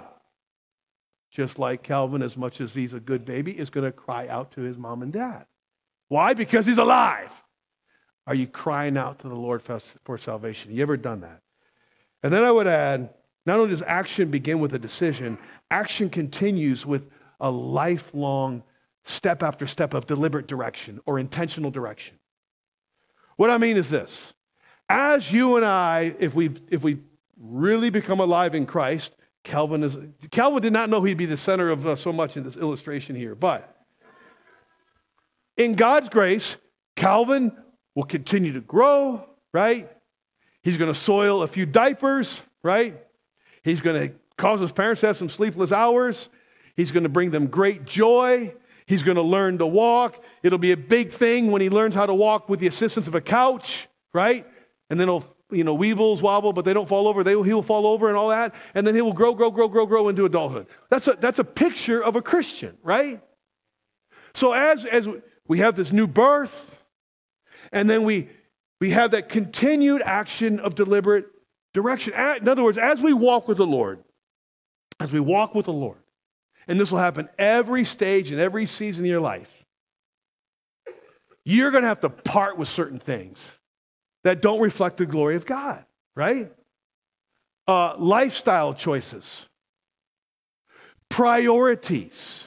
Just 1.32 1.60
like 1.60 1.84
Calvin, 1.84 2.22
as 2.22 2.38
much 2.38 2.62
as 2.62 2.74
he's 2.74 2.94
a 2.94 3.00
good 3.00 3.26
baby, 3.26 3.52
is 3.52 3.70
going 3.70 3.86
to 3.86 3.92
cry 3.92 4.28
out 4.30 4.52
to 4.52 4.62
his 4.62 4.78
mom 4.78 5.02
and 5.02 5.12
dad. 5.12 5.46
Why? 6.08 6.34
Because 6.34 6.66
he's 6.66 6.78
alive. 6.78 7.32
Are 8.28 8.36
you 8.36 8.48
crying 8.48 8.98
out 8.98 9.20
to 9.20 9.28
the 9.28 9.36
Lord 9.36 9.62
for, 9.62 10.18
salvation? 10.18 10.74
You 10.74 10.82
ever 10.82 10.96
done 10.98 11.22
that? 11.22 11.42
And 12.24 12.34
then 12.34 12.44
I 12.44 12.52
would 12.52 12.68
add 12.68 13.14
not 13.46 13.60
only 13.60 13.72
does 13.72 13.84
action 13.84 14.32
begin 14.32 14.60
with 14.60 14.74
a 14.74 14.80
decision, 14.80 15.38
action 15.70 16.10
continues 16.10 16.86
with 16.86 17.10
a 17.40 17.52
lifelong 17.52 18.64
step 19.06 19.42
after 19.42 19.66
step 19.68 19.94
of 19.94 20.08
deliberate 20.08 20.48
direction 20.48 21.00
or 21.06 21.18
intentional 21.18 21.72
direction. 21.72 22.18
What 23.38 23.50
I 23.50 23.58
mean 23.58 23.78
is 23.78 23.90
this 23.90 24.34
as 24.90 25.32
you 25.32 25.56
and 25.56 25.66
I, 25.66 26.16
if 26.20 26.36
we, 26.36 26.52
if 26.70 26.84
we 26.84 27.00
really 27.38 27.90
become 27.90 28.20
alive 28.20 28.54
in 28.56 28.66
Christ, 28.66 29.12
Calvin 29.44 29.84
is 29.84 29.96
Calvin 30.32 30.62
did 30.62 30.74
not 30.74 30.90
know 30.90 31.04
he'd 31.04 31.18
be 31.18 31.28
the 31.28 31.38
center 31.38 31.70
of 31.70 31.86
uh, 31.86 31.96
so 31.96 32.12
much 32.12 32.36
in 32.36 32.44
this 32.44 32.58
illustration 32.58 33.16
here, 33.16 33.36
but 33.36 33.76
in 35.56 35.76
God's 35.76 36.10
grace, 36.10 36.56
Calvin 36.96 37.56
will 37.94 38.04
continue 38.04 38.54
to 38.54 38.62
grow, 38.62 39.24
right? 39.54 39.90
He's 40.64 40.78
going 40.78 40.92
to 40.92 41.00
soil 41.00 41.44
a 41.44 41.48
few 41.48 41.68
diapers, 41.68 42.42
right? 42.64 43.00
He's 43.64 43.82
going 43.82 44.10
to 44.10 44.16
cause 44.36 44.60
his 44.60 44.72
parents 44.72 45.02
to 45.02 45.08
have 45.08 45.18
some 45.18 45.30
sleepless 45.30 45.72
hours. 45.72 46.30
He's 46.76 46.92
going 46.92 47.04
to 47.04 47.10
bring 47.10 47.30
them 47.30 47.48
great 47.48 47.86
joy. 47.86 48.54
He's 48.88 49.04
going 49.04 49.16
to 49.16 49.24
learn 49.24 49.58
to 49.58 49.66
walk. 49.66 50.24
It'll 50.44 50.60
be 50.60 50.72
a 50.72 50.78
big 50.78 51.12
thing 51.12 51.52
when 51.52 51.62
he 51.62 51.70
learns 51.70 51.96
how 51.96 52.06
to 52.06 52.14
walk 52.14 52.50
with 52.50 52.60
the 52.60 52.68
assistance 52.68 53.08
of 53.08 53.16
a 53.16 53.22
couch, 53.22 53.88
right? 54.14 54.46
And 54.90 55.00
then 55.00 55.08
he'll, 55.08 55.26
you 55.50 55.64
know, 55.64 55.76
weebles 55.76 56.22
wobble, 56.22 56.54
but 56.54 56.66
they 56.66 56.74
don't 56.74 56.88
fall 56.88 57.08
over. 57.08 57.24
They, 57.24 57.32
he 57.32 57.54
will 57.54 57.64
fall 57.64 57.88
over 57.88 58.08
and 58.10 58.18
all 58.18 58.30
that. 58.30 58.54
And 58.76 58.86
then 58.86 58.94
he 58.94 59.02
will 59.02 59.14
grow, 59.14 59.34
grow, 59.34 59.50
grow, 59.50 59.68
grow, 59.68 59.86
grow 59.86 60.10
into 60.10 60.26
adulthood. 60.26 60.68
That's 60.90 61.08
a, 61.08 61.14
that's 61.20 61.40
a 61.40 61.44
picture 61.44 62.04
of 62.04 62.16
a 62.16 62.22
Christian, 62.22 62.78
right? 62.84 63.22
So 64.36 64.54
as, 64.54 64.86
as 64.86 65.10
we 65.48 65.60
have 65.60 65.76
this 65.76 65.92
new 65.92 66.08
birth, 66.08 66.72
and 67.72 67.90
then 67.90 68.04
we 68.04 68.30
we 68.82 68.92
have 68.92 69.12
that 69.12 69.30
continued 69.30 70.02
action 70.02 70.60
of 70.60 70.76
deliberate 70.76 71.26
direction. 71.74 72.14
In 72.14 72.48
other 72.48 72.64
words, 72.64 72.78
as 72.78 73.02
we 73.02 73.14
walk 73.14 73.48
with 73.48 73.58
the 73.58 73.66
Lord, 73.66 74.04
as 75.00 75.12
we 75.12 75.20
walk 75.20 75.56
with 75.56 75.66
the 75.66 75.74
Lord, 75.74 75.98
and 76.68 76.80
this 76.80 76.92
will 76.92 77.00
happen 77.00 77.30
every 77.38 77.86
stage 77.86 78.32
and 78.32 78.40
every 78.40 78.66
season 78.66 79.06
of 79.06 79.10
your 79.10 79.22
life, 79.22 79.66
you're 81.44 81.72
going 81.72 81.84
to 81.84 81.88
have 81.88 82.02
to 82.02 82.10
part 82.10 82.58
with 82.58 82.68
certain 82.68 83.00
things 83.00 83.48
that 84.24 84.42
don't 84.42 84.60
reflect 84.60 84.98
the 84.98 85.06
glory 85.06 85.36
of 85.36 85.46
God, 85.46 85.86
right? 86.16 86.52
Uh, 87.68 87.96
lifestyle 87.98 88.74
choices, 88.74 89.46
priorities, 91.10 92.44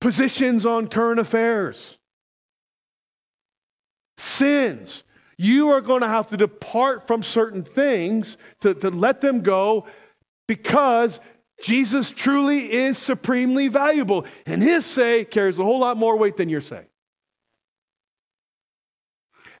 positions 0.00 0.64
on 0.66 0.88
current 0.88 1.20
affairs 1.20 1.98
sins. 4.22 5.04
You 5.36 5.70
are 5.70 5.80
going 5.80 6.02
to 6.02 6.08
have 6.08 6.28
to 6.28 6.36
depart 6.36 7.06
from 7.06 7.22
certain 7.22 7.64
things 7.64 8.36
to, 8.60 8.74
to 8.74 8.90
let 8.90 9.20
them 9.20 9.40
go 9.40 9.86
because 10.46 11.20
Jesus 11.62 12.10
truly 12.10 12.72
is 12.72 12.98
supremely 12.98 13.68
valuable. 13.68 14.26
And 14.44 14.62
his 14.62 14.84
say 14.84 15.24
carries 15.24 15.58
a 15.58 15.64
whole 15.64 15.80
lot 15.80 15.96
more 15.96 16.16
weight 16.16 16.36
than 16.36 16.48
your 16.48 16.60
say. 16.60 16.84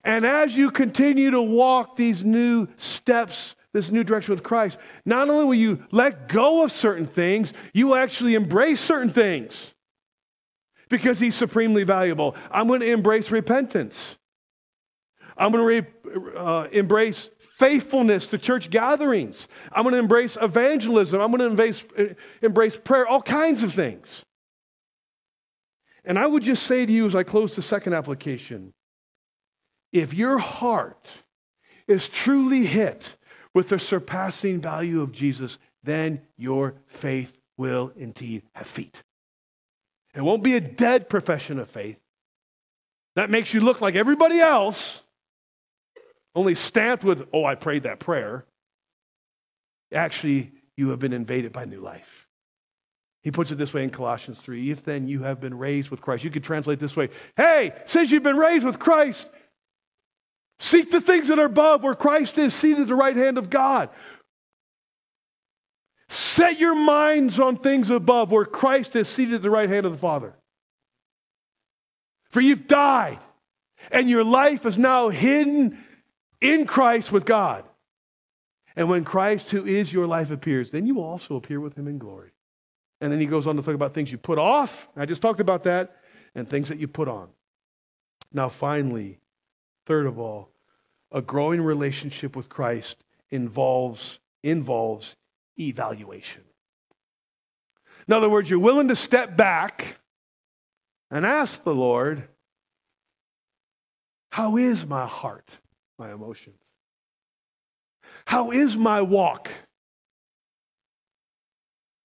And 0.04 0.26
as 0.26 0.56
you 0.56 0.70
continue 0.70 1.30
to 1.30 1.40
walk 1.40 1.96
these 1.96 2.24
new 2.24 2.66
steps, 2.76 3.54
this 3.72 3.88
new 3.90 4.02
direction 4.02 4.34
with 4.34 4.42
Christ, 4.42 4.78
not 5.04 5.30
only 5.30 5.44
will 5.44 5.54
you 5.54 5.84
let 5.92 6.28
go 6.28 6.64
of 6.64 6.72
certain 6.72 7.06
things, 7.06 7.52
you 7.72 7.88
will 7.88 7.94
actually 7.94 8.34
embrace 8.34 8.80
certain 8.80 9.12
things 9.12 9.72
because 10.88 11.20
he's 11.20 11.36
supremely 11.36 11.84
valuable. 11.84 12.34
I'm 12.50 12.66
going 12.66 12.80
to 12.80 12.90
embrace 12.90 13.30
repentance. 13.30 14.16
I'm 15.38 15.52
going 15.52 15.82
to 15.82 15.88
re- 16.10 16.32
uh, 16.36 16.68
embrace 16.72 17.30
faithfulness 17.62 18.26
to 18.26 18.38
church 18.38 18.70
gatherings. 18.70 19.46
I'm 19.70 19.84
going 19.84 19.92
to 19.92 20.00
embrace 20.00 20.36
evangelism. 20.42 21.20
I'm 21.20 21.30
going 21.30 21.38
to 21.38 21.46
embrace, 21.46 21.84
embrace 22.42 22.76
prayer, 22.76 23.06
all 23.06 23.22
kinds 23.22 23.62
of 23.62 23.72
things. 23.72 24.24
And 26.04 26.18
I 26.18 26.26
would 26.26 26.42
just 26.42 26.66
say 26.66 26.84
to 26.84 26.92
you 26.92 27.06
as 27.06 27.14
I 27.14 27.22
close 27.22 27.54
the 27.54 27.62
second 27.62 27.92
application 27.92 28.72
if 29.92 30.12
your 30.12 30.38
heart 30.38 31.06
is 31.86 32.08
truly 32.08 32.66
hit 32.66 33.16
with 33.54 33.68
the 33.68 33.78
surpassing 33.78 34.60
value 34.60 35.00
of 35.00 35.12
Jesus, 35.12 35.58
then 35.84 36.22
your 36.36 36.74
faith 36.88 37.38
will 37.56 37.92
indeed 37.94 38.42
have 38.54 38.66
feet. 38.66 39.04
It 40.16 40.22
won't 40.22 40.42
be 40.42 40.56
a 40.56 40.60
dead 40.60 41.08
profession 41.08 41.60
of 41.60 41.70
faith 41.70 42.00
that 43.14 43.30
makes 43.30 43.54
you 43.54 43.60
look 43.60 43.80
like 43.80 43.94
everybody 43.94 44.40
else 44.40 45.00
only 46.34 46.54
stamped 46.54 47.04
with, 47.04 47.28
oh, 47.32 47.44
I 47.44 47.54
prayed 47.54 47.82
that 47.84 47.98
prayer. 47.98 48.44
Actually, 49.92 50.52
you 50.76 50.90
have 50.90 50.98
been 50.98 51.12
invaded 51.12 51.52
by 51.52 51.64
new 51.64 51.80
life. 51.80 52.26
He 53.22 53.30
puts 53.30 53.50
it 53.50 53.58
this 53.58 53.72
way 53.72 53.84
in 53.84 53.90
Colossians 53.90 54.38
3 54.38 54.70
If 54.70 54.84
then 54.84 55.06
you 55.06 55.22
have 55.22 55.40
been 55.40 55.56
raised 55.56 55.90
with 55.90 56.00
Christ, 56.00 56.24
you 56.24 56.30
could 56.30 56.44
translate 56.44 56.80
this 56.80 56.96
way 56.96 57.10
Hey, 57.36 57.72
since 57.86 58.10
you've 58.10 58.22
been 58.22 58.36
raised 58.36 58.64
with 58.64 58.78
Christ, 58.78 59.28
seek 60.58 60.90
the 60.90 61.00
things 61.00 61.28
that 61.28 61.38
are 61.38 61.46
above 61.46 61.82
where 61.82 61.94
Christ 61.94 62.38
is 62.38 62.54
seated 62.54 62.82
at 62.82 62.88
the 62.88 62.94
right 62.94 63.16
hand 63.16 63.38
of 63.38 63.50
God. 63.50 63.90
Set 66.08 66.60
your 66.60 66.74
minds 66.74 67.38
on 67.38 67.56
things 67.56 67.88
above 67.88 68.30
where 68.30 68.44
Christ 68.44 68.96
is 68.96 69.08
seated 69.08 69.34
at 69.34 69.42
the 69.42 69.50
right 69.50 69.68
hand 69.68 69.86
of 69.86 69.92
the 69.92 69.98
Father. 69.98 70.34
For 72.30 72.40
you've 72.40 72.66
died, 72.66 73.18
and 73.90 74.10
your 74.10 74.24
life 74.24 74.66
is 74.66 74.78
now 74.78 75.08
hidden 75.08 75.81
in 76.42 76.66
Christ 76.66 77.12
with 77.12 77.24
God. 77.24 77.64
And 78.76 78.88
when 78.88 79.04
Christ, 79.04 79.50
who 79.50 79.64
is 79.64 79.92
your 79.92 80.06
life, 80.06 80.30
appears, 80.30 80.70
then 80.70 80.86
you 80.86 80.94
will 80.94 81.04
also 81.04 81.36
appear 81.36 81.60
with 81.60 81.76
him 81.76 81.88
in 81.88 81.98
glory. 81.98 82.30
And 83.00 83.12
then 83.12 83.20
he 83.20 83.26
goes 83.26 83.46
on 83.46 83.56
to 83.56 83.62
talk 83.62 83.74
about 83.74 83.94
things 83.94 84.10
you 84.10 84.18
put 84.18 84.38
off. 84.38 84.88
I 84.96 85.06
just 85.06 85.22
talked 85.22 85.40
about 85.40 85.64
that, 85.64 85.96
and 86.34 86.48
things 86.48 86.68
that 86.68 86.78
you 86.78 86.88
put 86.88 87.08
on. 87.08 87.28
Now, 88.32 88.48
finally, 88.48 89.18
third 89.86 90.06
of 90.06 90.18
all, 90.18 90.50
a 91.10 91.20
growing 91.20 91.60
relationship 91.60 92.34
with 92.34 92.48
Christ 92.48 93.04
involves, 93.30 94.20
involves 94.42 95.16
evaluation. 95.58 96.42
In 98.08 98.14
other 98.14 98.28
words, 98.28 98.48
you're 98.48 98.58
willing 98.58 98.88
to 98.88 98.96
step 98.96 99.36
back 99.36 99.98
and 101.10 101.26
ask 101.26 101.62
the 101.62 101.74
Lord, 101.74 102.26
How 104.30 104.56
is 104.56 104.86
my 104.86 105.06
heart, 105.06 105.58
my 106.02 106.12
emotions? 106.12 106.56
How 108.24 108.50
is 108.50 108.76
my 108.76 109.02
walk, 109.02 109.50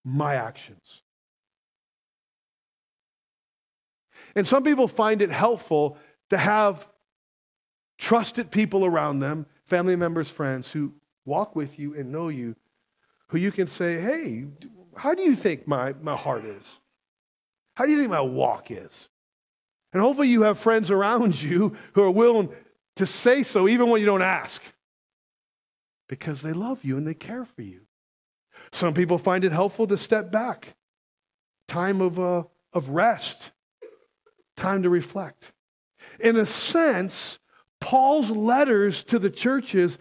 my 0.05 0.35
actions? 0.35 1.01
And 4.35 4.45
some 4.45 4.63
people 4.63 4.87
find 4.87 5.23
it 5.23 5.31
helpful 5.31 5.97
to 6.29 6.37
have 6.37 6.87
trusted 7.97 8.51
people 8.51 8.85
around 8.85 9.19
them, 9.19 9.47
family 9.65 9.95
members, 9.95 10.29
friends, 10.29 10.69
who 10.69 10.93
walk 11.25 11.55
with 11.55 11.79
you 11.79 11.95
and 11.95 12.11
know 12.11 12.27
you, 12.27 12.55
who 13.29 13.39
you 13.39 13.51
can 13.51 13.65
say, 13.65 13.99
hey, 13.99 14.45
how 14.95 15.15
do 15.15 15.23
you 15.23 15.35
think 15.35 15.67
my, 15.67 15.93
my 16.03 16.15
heart 16.15 16.45
is? 16.45 16.65
How 17.73 17.85
do 17.85 17.91
you 17.91 17.97
think 17.97 18.11
my 18.11 18.21
walk 18.21 18.69
is? 18.69 19.09
And 19.91 20.01
hopefully 20.03 20.27
you 20.27 20.43
have 20.43 20.59
friends 20.59 20.91
around 20.91 21.41
you 21.41 21.75
who 21.93 22.03
are 22.03 22.11
willing 22.11 22.49
to 22.97 23.07
say 23.07 23.43
so 23.43 23.67
even 23.67 23.89
when 23.89 23.99
you 23.99 24.05
don't 24.05 24.21
ask 24.21 24.61
because 26.07 26.41
they 26.41 26.53
love 26.53 26.83
you 26.83 26.97
and 26.97 27.05
they 27.05 27.13
care 27.13 27.45
for 27.45 27.61
you. 27.61 27.81
Some 28.71 28.93
people 28.93 29.17
find 29.17 29.45
it 29.45 29.51
helpful 29.51 29.87
to 29.87 29.97
step 29.97 30.31
back, 30.31 30.75
time 31.67 32.01
of, 32.01 32.19
uh, 32.19 32.43
of 32.73 32.89
rest, 32.89 33.51
time 34.55 34.83
to 34.83 34.89
reflect. 34.89 35.51
In 36.19 36.35
a 36.35 36.45
sense, 36.45 37.39
Paul's 37.79 38.31
letters 38.31 39.03
to 39.05 39.19
the 39.19 39.29
churches 39.29 39.97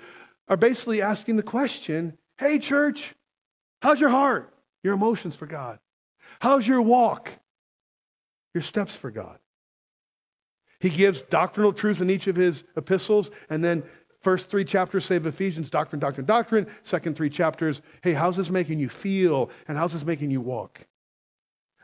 are 0.49 0.57
basically 0.57 1.03
asking 1.03 1.36
the 1.36 1.42
question 1.42 2.16
hey, 2.38 2.59
church, 2.59 3.14
how's 3.80 3.99
your 3.99 4.11
heart, 4.11 4.53
your 4.82 4.92
emotions 4.92 5.34
for 5.34 5.47
God? 5.47 5.78
How's 6.40 6.68
your 6.68 6.82
walk, 6.82 7.30
your 8.53 8.62
steps 8.62 8.94
for 8.94 9.11
God? 9.11 9.38
He 10.81 10.91
gives 10.91 11.22
doctrinal 11.22 11.72
truth 11.72 12.01
in 12.01 12.11
each 12.11 12.27
of 12.27 12.37
his 12.37 12.64
epistles, 12.77 13.31
and 13.49 13.64
then 13.64 13.83
first 14.20 14.51
three 14.51 14.64
chapters 14.64 15.05
say 15.05 15.16
of 15.16 15.27
Ephesians, 15.27 15.70
doctrine, 15.70 16.01
doctrine, 16.01 16.27
doctrine. 16.27 16.66
Second 16.83 17.16
three 17.16 17.31
chapters, 17.31 17.81
hey, 18.03 18.12
how's 18.12 18.37
this 18.37 18.51
making 18.51 18.79
you 18.79 18.89
feel, 18.89 19.51
and 19.68 19.79
how's 19.79 19.93
this 19.93 20.05
making 20.05 20.31
you 20.31 20.41
walk? 20.41 20.87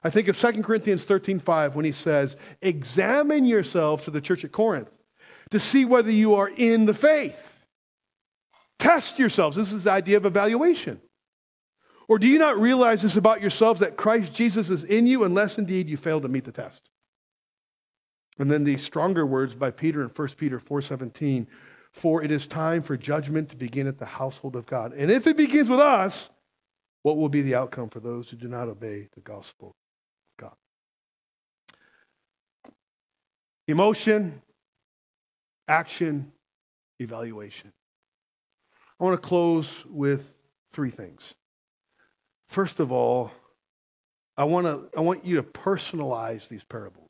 I 0.05 0.11
think 0.11 0.29
of 0.29 0.39
2 0.39 0.63
Corinthians 0.63 1.05
13, 1.05 1.39
5, 1.39 1.77
when 1.77 1.85
he 1.85 1.93
says, 1.93 2.37
Examine 2.61 3.45
yourselves 3.45 4.05
to 4.05 4.11
the 4.11 4.21
church 4.21 4.45
at 4.45 4.53
Corinth 4.53 4.91
to 5.51 5.61
see 5.61 5.85
whether 5.85 6.11
you 6.11 6.35
are 6.35 6.49
in 6.49 6.87
the 6.87 6.95
faith. 6.95 7.49
Test 8.79 9.19
yourselves. 9.19 9.57
This 9.57 9.71
is 9.71 9.85
the 9.85 9.93
idea 9.93 10.17
of 10.17 10.27
evaluation. 10.27 11.01
Or 12.09 12.19
do 12.19 12.27
you 12.27 12.39
not 12.39 12.61
realize 12.61 13.03
this 13.03 13.17
about 13.17 13.41
yourselves 13.41 13.81
that 13.81 13.97
Christ 13.97 14.35
Jesus 14.35 14.69
is 14.69 14.83
in 14.83 15.07
you 15.07 15.23
unless 15.25 15.57
indeed 15.57 15.89
you 15.89 15.97
fail 15.97 16.21
to 16.21 16.29
meet 16.29 16.45
the 16.45 16.53
test? 16.53 16.91
And 18.39 18.51
then 18.51 18.65
these 18.65 18.83
stronger 18.83 19.27
words 19.27 19.55
by 19.55 19.71
Peter 19.71 20.03
in 20.03 20.09
1 20.09 20.37
Peter 20.37 20.59
4:17, 20.59 21.47
for 21.93 22.23
it 22.23 22.31
is 22.31 22.47
time 22.47 22.83
for 22.83 22.97
judgment 22.97 23.51
to 23.51 23.57
begin 23.57 23.87
at 23.87 23.99
the 23.99 24.07
household 24.07 24.57
of 24.57 24.67
God. 24.67 24.93
And 24.95 25.11
if 25.11 25.27
it 25.27 25.37
begins 25.37 25.69
with 25.69 25.81
us, 25.81 26.31
what 27.03 27.17
will 27.17 27.29
be 27.29 27.43
the 27.43 27.55
outcome 27.55 27.91
for 27.91 28.01
those 28.01 28.31
who 28.31 28.37
do 28.37 28.49
not 28.49 28.69
obey 28.69 29.09
the 29.15 29.21
gospel 29.21 29.77
of 30.39 30.49
God? 32.65 32.73
Emotion, 33.69 34.41
action, 35.69 36.33
evaluation. 36.99 37.73
I 38.99 39.05
want 39.05 39.21
to 39.21 39.29
close 39.29 39.69
with 39.87 40.37
three 40.73 40.91
things. 40.91 41.35
First 42.49 42.81
of 42.81 42.93
all, 42.93 43.33
I 44.37 44.45
want, 44.45 44.67
to, 44.67 44.89
I 44.97 45.01
want 45.01 45.25
you 45.25 45.37
to 45.37 45.43
personalize 45.43 46.49
these 46.49 46.65
parables. 46.65 47.02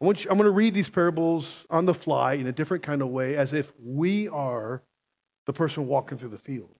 I 0.00 0.04
want 0.04 0.24
you, 0.24 0.30
I'm 0.30 0.36
going 0.36 0.46
to 0.46 0.52
read 0.52 0.74
these 0.74 0.88
parables 0.88 1.66
on 1.70 1.86
the 1.86 1.94
fly 1.94 2.34
in 2.34 2.46
a 2.46 2.52
different 2.52 2.82
kind 2.84 3.02
of 3.02 3.08
way, 3.08 3.36
as 3.36 3.52
if 3.52 3.72
we 3.82 4.28
are 4.28 4.82
the 5.46 5.52
person 5.52 5.86
walking 5.86 6.18
through 6.18 6.28
the 6.28 6.38
field, 6.38 6.74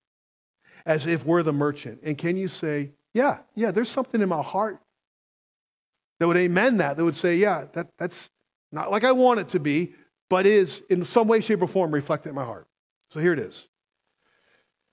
as 0.85 1.05
if 1.05 1.25
we're 1.25 1.43
the 1.43 1.53
merchant. 1.53 1.99
And 2.03 2.17
can 2.17 2.37
you 2.37 2.47
say, 2.47 2.91
yeah, 3.13 3.39
yeah, 3.55 3.71
there's 3.71 3.89
something 3.89 4.21
in 4.21 4.29
my 4.29 4.41
heart 4.41 4.79
that 6.19 6.27
would 6.27 6.37
amen 6.37 6.77
that, 6.77 6.97
that 6.97 7.03
would 7.03 7.15
say, 7.15 7.35
yeah, 7.35 7.65
that, 7.73 7.89
that's 7.97 8.29
not 8.71 8.91
like 8.91 9.03
I 9.03 9.11
want 9.11 9.39
it 9.39 9.49
to 9.49 9.59
be, 9.59 9.93
but 10.29 10.45
is 10.45 10.83
in 10.89 11.03
some 11.03 11.27
way, 11.27 11.41
shape, 11.41 11.61
or 11.61 11.67
form 11.67 11.91
reflected 11.91 12.29
in 12.29 12.35
my 12.35 12.45
heart. 12.45 12.67
So 13.11 13.19
here 13.19 13.33
it 13.33 13.39
is. 13.39 13.67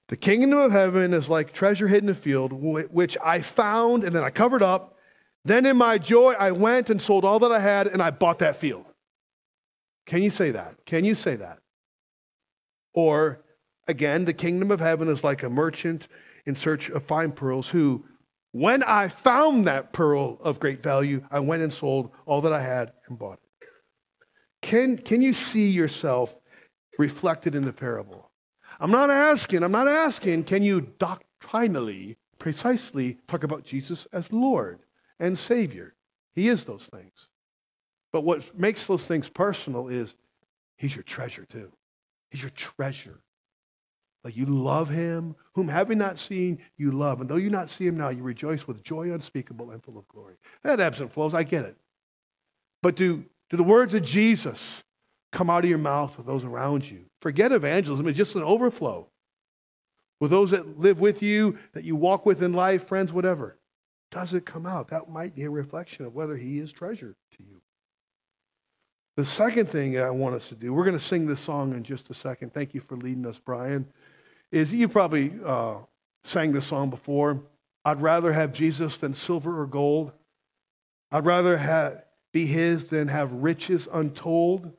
The 0.08 0.16
kingdom 0.16 0.58
of 0.58 0.72
heaven 0.72 1.12
is 1.12 1.28
like 1.28 1.52
treasure 1.52 1.88
hidden 1.88 2.08
in 2.08 2.12
a 2.12 2.18
field, 2.18 2.52
which 2.52 3.16
I 3.22 3.42
found 3.42 4.04
and 4.04 4.14
then 4.14 4.22
I 4.22 4.30
covered 4.30 4.62
up. 4.62 4.95
Then 5.46 5.64
in 5.64 5.76
my 5.76 5.96
joy, 5.96 6.32
I 6.32 6.50
went 6.50 6.90
and 6.90 7.00
sold 7.00 7.24
all 7.24 7.38
that 7.38 7.52
I 7.52 7.60
had 7.60 7.86
and 7.86 8.02
I 8.02 8.10
bought 8.10 8.40
that 8.40 8.56
field. 8.56 8.84
Can 10.04 10.24
you 10.24 10.30
say 10.30 10.50
that? 10.50 10.84
Can 10.86 11.04
you 11.04 11.14
say 11.14 11.36
that? 11.36 11.60
Or 12.94 13.44
again, 13.86 14.24
the 14.24 14.32
kingdom 14.32 14.72
of 14.72 14.80
heaven 14.80 15.06
is 15.06 15.22
like 15.22 15.44
a 15.44 15.48
merchant 15.48 16.08
in 16.46 16.56
search 16.56 16.90
of 16.90 17.04
fine 17.04 17.30
pearls 17.30 17.68
who, 17.68 18.04
when 18.50 18.82
I 18.82 19.06
found 19.06 19.68
that 19.68 19.92
pearl 19.92 20.38
of 20.42 20.58
great 20.58 20.82
value, 20.82 21.24
I 21.30 21.38
went 21.38 21.62
and 21.62 21.72
sold 21.72 22.10
all 22.24 22.40
that 22.40 22.52
I 22.52 22.60
had 22.60 22.92
and 23.06 23.16
bought 23.16 23.34
it. 23.34 23.68
Can, 24.62 24.98
can 24.98 25.22
you 25.22 25.32
see 25.32 25.68
yourself 25.68 26.34
reflected 26.98 27.54
in 27.54 27.64
the 27.64 27.72
parable? 27.72 28.32
I'm 28.80 28.90
not 28.90 29.10
asking, 29.10 29.62
I'm 29.62 29.70
not 29.70 29.86
asking, 29.86 30.42
can 30.42 30.64
you 30.64 30.92
doctrinally, 30.98 32.16
precisely 32.40 33.18
talk 33.28 33.44
about 33.44 33.62
Jesus 33.62 34.08
as 34.12 34.32
Lord 34.32 34.80
and 35.18 35.38
Savior? 35.38 35.94
He 36.34 36.48
is 36.48 36.64
those 36.64 36.84
things. 36.84 37.28
But 38.12 38.22
what 38.22 38.58
makes 38.58 38.86
those 38.86 39.06
things 39.06 39.28
personal 39.28 39.88
is 39.88 40.14
He's 40.76 40.94
your 40.94 41.02
treasure 41.02 41.44
too. 41.44 41.72
He's 42.30 42.42
your 42.42 42.50
treasure. 42.50 43.20
Like 44.24 44.36
you 44.36 44.46
love 44.46 44.88
him, 44.88 45.36
whom 45.54 45.68
having 45.68 45.98
not 45.98 46.18
seen, 46.18 46.58
you 46.76 46.90
love. 46.90 47.20
And 47.20 47.30
though 47.30 47.36
you 47.36 47.48
not 47.48 47.70
see 47.70 47.86
him 47.86 47.96
now, 47.96 48.08
you 48.08 48.22
rejoice 48.24 48.66
with 48.66 48.82
joy 48.82 49.12
unspeakable 49.12 49.70
and 49.70 49.82
full 49.82 49.96
of 49.96 50.08
glory. 50.08 50.34
That 50.64 50.80
ebbs 50.80 51.00
and 51.00 51.12
flows, 51.12 51.32
I 51.32 51.44
get 51.44 51.64
it. 51.64 51.76
But 52.82 52.96
do 52.96 53.24
do 53.50 53.56
the 53.56 53.62
words 53.62 53.94
of 53.94 54.02
Jesus 54.02 54.82
come 55.30 55.48
out 55.48 55.62
of 55.62 55.70
your 55.70 55.78
mouth 55.78 56.16
with 56.16 56.26
those 56.26 56.44
around 56.44 56.90
you? 56.90 57.04
Forget 57.20 57.52
evangelism, 57.52 58.08
it's 58.08 58.18
just 58.18 58.34
an 58.34 58.42
overflow. 58.42 59.06
With 60.18 60.30
those 60.30 60.50
that 60.50 60.78
live 60.78 60.98
with 60.98 61.22
you, 61.22 61.58
that 61.74 61.84
you 61.84 61.94
walk 61.94 62.26
with 62.26 62.42
in 62.42 62.52
life, 62.52 62.88
friends, 62.88 63.12
whatever. 63.12 63.58
Does 64.16 64.32
it 64.32 64.46
come 64.46 64.64
out? 64.64 64.88
That 64.88 65.10
might 65.10 65.34
be 65.34 65.42
a 65.42 65.50
reflection 65.50 66.06
of 66.06 66.14
whether 66.14 66.38
he 66.38 66.58
is 66.58 66.72
treasure 66.72 67.14
to 67.36 67.42
you. 67.42 67.60
The 69.18 69.26
second 69.26 69.68
thing 69.68 69.98
I 69.98 70.08
want 70.08 70.36
us 70.36 70.48
to 70.48 70.54
do, 70.54 70.72
we're 70.72 70.86
going 70.86 70.98
to 70.98 71.04
sing 71.04 71.26
this 71.26 71.38
song 71.38 71.74
in 71.74 71.82
just 71.82 72.08
a 72.08 72.14
second. 72.14 72.54
Thank 72.54 72.72
you 72.72 72.80
for 72.80 72.96
leading 72.96 73.26
us, 73.26 73.38
Brian. 73.38 73.86
Is 74.50 74.72
you 74.72 74.88
probably 74.88 75.34
uh, 75.44 75.74
sang 76.24 76.52
this 76.52 76.66
song 76.66 76.88
before. 76.88 77.42
I'd 77.84 78.00
rather 78.00 78.32
have 78.32 78.54
Jesus 78.54 78.96
than 78.96 79.12
silver 79.12 79.60
or 79.60 79.66
gold. 79.66 80.12
I'd 81.12 81.26
rather 81.26 82.02
be 82.32 82.46
his 82.46 82.88
than 82.88 83.08
have 83.08 83.30
riches 83.32 83.86
untold. 83.92 84.72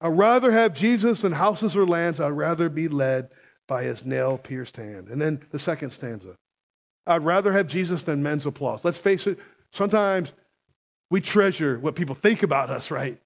I'd 0.00 0.16
rather 0.16 0.52
have 0.52 0.72
Jesus 0.72 1.22
than 1.22 1.32
houses 1.32 1.76
or 1.76 1.84
lands. 1.84 2.20
I'd 2.20 2.28
rather 2.28 2.68
be 2.68 2.86
led 2.86 3.30
by 3.66 3.82
his 3.82 4.04
nail 4.04 4.38
pierced 4.38 4.76
hand. 4.76 5.08
And 5.08 5.20
then 5.20 5.44
the 5.50 5.58
second 5.58 5.90
stanza 5.90 6.36
I'd 7.08 7.24
rather 7.24 7.52
have 7.52 7.66
Jesus 7.66 8.02
than 8.02 8.22
men's 8.22 8.46
applause. 8.46 8.84
Let's 8.84 8.98
face 8.98 9.26
it, 9.26 9.38
sometimes 9.72 10.32
we 11.10 11.20
treasure 11.20 11.78
what 11.78 11.96
people 11.96 12.14
think 12.14 12.42
about 12.42 12.70
us, 12.70 12.90
right? 12.90 13.18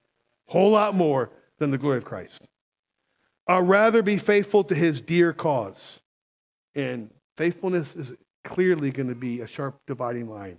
A 0.49 0.53
whole 0.53 0.71
lot 0.71 0.95
more 0.95 1.31
than 1.59 1.71
the 1.71 1.79
glory 1.79 1.99
of 1.99 2.05
Christ. 2.05 2.43
I'd 3.47 3.69
rather 3.69 4.03
be 4.03 4.19
faithful 4.19 4.65
to 4.65 4.75
his 4.75 5.01
dear 5.01 5.33
cause. 5.33 6.01
And 6.75 7.11
faithfulness 7.37 7.97
is 7.97 8.15
clearly 8.45 8.91
going 8.91 9.09
to 9.09 9.15
be 9.15 9.41
a 9.41 9.47
sharp 9.47 9.81
dividing 9.87 10.31
line 10.31 10.59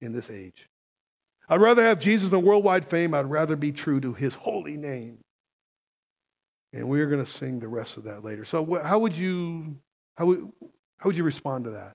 in 0.00 0.12
this 0.12 0.30
age. 0.30 0.68
I'd 1.48 1.60
rather 1.60 1.82
have 1.84 2.00
Jesus 2.00 2.30
than 2.30 2.42
worldwide 2.42 2.86
fame. 2.86 3.12
I'd 3.12 3.30
rather 3.30 3.56
be 3.56 3.72
true 3.72 4.00
to 4.00 4.14
his 4.14 4.34
holy 4.34 4.76
name. 4.76 5.18
And 6.72 6.88
we're 6.88 7.06
going 7.06 7.22
to 7.24 7.30
sing 7.30 7.60
the 7.60 7.68
rest 7.68 7.98
of 7.98 8.04
that 8.04 8.24
later. 8.24 8.46
So 8.46 8.80
how 8.82 8.98
would 9.00 9.14
you 9.14 9.76
how 10.16 10.26
would, 10.26 10.50
how 10.98 11.08
would 11.08 11.16
you 11.16 11.24
respond 11.24 11.64
to 11.64 11.70
that? 11.70 11.92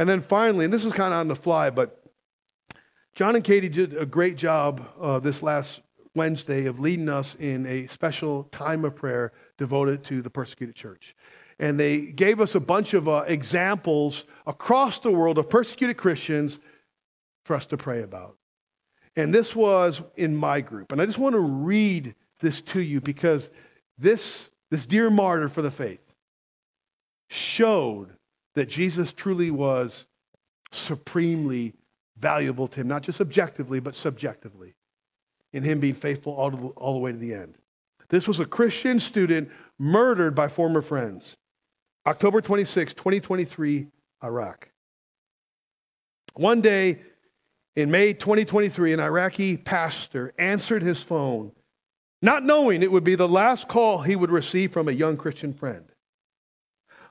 And 0.00 0.08
then 0.08 0.22
finally, 0.22 0.64
and 0.64 0.72
this 0.72 0.82
was 0.82 0.94
kind 0.94 1.12
of 1.12 1.20
on 1.20 1.28
the 1.28 1.36
fly, 1.36 1.68
but 1.68 2.02
John 3.14 3.36
and 3.36 3.44
Katie 3.44 3.68
did 3.68 3.94
a 3.94 4.06
great 4.06 4.36
job 4.36 4.82
uh, 4.98 5.18
this 5.18 5.42
last 5.42 5.82
Wednesday 6.14 6.64
of 6.64 6.80
leading 6.80 7.10
us 7.10 7.36
in 7.38 7.66
a 7.66 7.86
special 7.88 8.44
time 8.44 8.86
of 8.86 8.96
prayer 8.96 9.34
devoted 9.58 10.02
to 10.04 10.22
the 10.22 10.30
persecuted 10.30 10.74
church. 10.74 11.14
And 11.58 11.78
they 11.78 12.00
gave 12.00 12.40
us 12.40 12.54
a 12.54 12.60
bunch 12.60 12.94
of 12.94 13.10
uh, 13.10 13.24
examples 13.26 14.24
across 14.46 15.00
the 15.00 15.10
world 15.10 15.36
of 15.36 15.50
persecuted 15.50 15.98
Christians 15.98 16.58
for 17.44 17.54
us 17.54 17.66
to 17.66 17.76
pray 17.76 18.02
about. 18.02 18.38
And 19.16 19.34
this 19.34 19.54
was 19.54 20.00
in 20.16 20.34
my 20.34 20.62
group. 20.62 20.92
And 20.92 21.02
I 21.02 21.04
just 21.04 21.18
want 21.18 21.34
to 21.34 21.40
read 21.40 22.14
this 22.40 22.62
to 22.62 22.80
you 22.80 23.02
because 23.02 23.50
this, 23.98 24.48
this 24.70 24.86
dear 24.86 25.10
martyr 25.10 25.48
for 25.48 25.60
the 25.60 25.70
faith 25.70 26.00
showed 27.28 28.16
that 28.54 28.68
Jesus 28.68 29.12
truly 29.12 29.50
was 29.50 30.06
supremely 30.72 31.74
valuable 32.18 32.68
to 32.68 32.80
him, 32.80 32.88
not 32.88 33.02
just 33.02 33.20
objectively, 33.20 33.80
but 33.80 33.94
subjectively, 33.94 34.74
in 35.52 35.62
him 35.62 35.80
being 35.80 35.94
faithful 35.94 36.32
all, 36.32 36.50
to, 36.50 36.68
all 36.76 36.94
the 36.94 37.00
way 37.00 37.12
to 37.12 37.18
the 37.18 37.34
end. 37.34 37.56
This 38.08 38.28
was 38.28 38.40
a 38.40 38.44
Christian 38.44 39.00
student 39.00 39.50
murdered 39.78 40.34
by 40.34 40.48
former 40.48 40.82
friends. 40.82 41.36
October 42.06 42.40
26, 42.40 42.94
2023, 42.94 43.86
Iraq. 44.24 44.68
One 46.34 46.60
day 46.60 47.00
in 47.76 47.90
May 47.90 48.12
2023, 48.12 48.92
an 48.92 49.00
Iraqi 49.00 49.56
pastor 49.56 50.32
answered 50.38 50.82
his 50.82 51.02
phone, 51.02 51.52
not 52.22 52.44
knowing 52.44 52.82
it 52.82 52.92
would 52.92 53.04
be 53.04 53.14
the 53.14 53.28
last 53.28 53.68
call 53.68 54.02
he 54.02 54.16
would 54.16 54.30
receive 54.30 54.72
from 54.72 54.88
a 54.88 54.92
young 54.92 55.16
Christian 55.16 55.52
friend. 55.52 55.89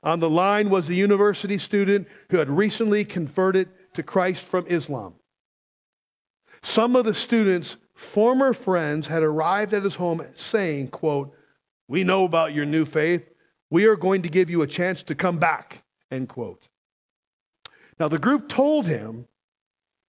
On 0.02 0.20
the 0.20 0.30
line 0.30 0.70
was 0.70 0.88
a 0.88 0.94
university 0.94 1.58
student 1.58 2.08
who 2.30 2.38
had 2.38 2.48
recently 2.48 3.04
converted 3.04 3.68
to 3.94 4.02
Christ 4.02 4.42
from 4.42 4.66
Islam. 4.66 5.14
Some 6.62 6.96
of 6.96 7.04
the 7.04 7.14
student's 7.14 7.76
former 7.94 8.52
friends 8.52 9.06
had 9.06 9.22
arrived 9.22 9.74
at 9.74 9.82
his 9.82 9.94
home 9.94 10.24
saying, 10.34 10.88
quote, 10.88 11.34
we 11.88 12.04
know 12.04 12.24
about 12.24 12.54
your 12.54 12.64
new 12.64 12.84
faith. 12.84 13.28
We 13.68 13.86
are 13.86 13.96
going 13.96 14.22
to 14.22 14.28
give 14.28 14.48
you 14.48 14.62
a 14.62 14.66
chance 14.66 15.02
to 15.04 15.14
come 15.14 15.38
back, 15.38 15.82
end 16.10 16.28
quote. 16.28 16.68
Now, 17.98 18.08
the 18.08 18.18
group 18.18 18.48
told 18.48 18.86
him 18.86 19.26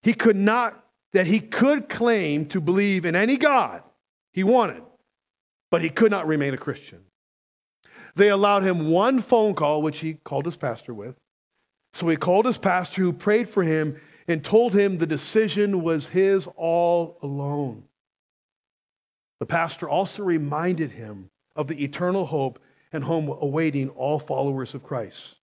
he 0.04 0.14
could 0.14 0.36
not, 0.36 0.82
that 1.14 1.28
he 1.28 1.40
could 1.40 1.90
claim 1.90 2.46
to 2.48 2.62
believe 2.62 3.06
in 3.06 3.16
any 3.16 3.36
God 3.38 3.84
he 4.32 4.44
wanted, 4.44 4.84
but 5.70 5.82
he 5.82 5.90
could 5.90 6.12
not 6.12 6.28
remain 6.28 6.54
a 6.54 6.58
Christian. 6.58 7.02
They 8.16 8.30
allowed 8.30 8.64
him 8.64 8.90
one 8.90 9.20
phone 9.20 9.54
call, 9.54 9.82
which 9.82 10.00
he 10.00 10.16
called 10.16 10.46
his 10.46 10.58
pastor 10.58 10.94
with. 10.94 11.16
So 11.94 12.08
he 12.08 12.16
called 12.16 12.46
his 12.46 12.58
pastor, 12.58 13.02
who 13.02 13.14
prayed 13.14 13.50
for 13.50 13.64
him 13.64 14.00
and 14.28 14.44
told 14.44 14.74
him 14.74 14.98
the 14.98 15.08
decision 15.08 15.82
was 15.82 16.08
his 16.08 16.48
all 16.56 17.18
alone. 17.22 17.84
The 19.40 19.46
pastor 19.46 19.90
also 19.90 20.24
reminded 20.24 20.92
him 20.92 21.30
of 21.56 21.68
the 21.68 21.84
eternal 21.84 22.26
hope 22.26 22.60
and 22.92 23.04
home 23.04 23.28
awaiting 23.28 23.90
all 23.90 24.20
followers 24.20 24.74
of 24.74 24.84
Christ. 24.84 25.38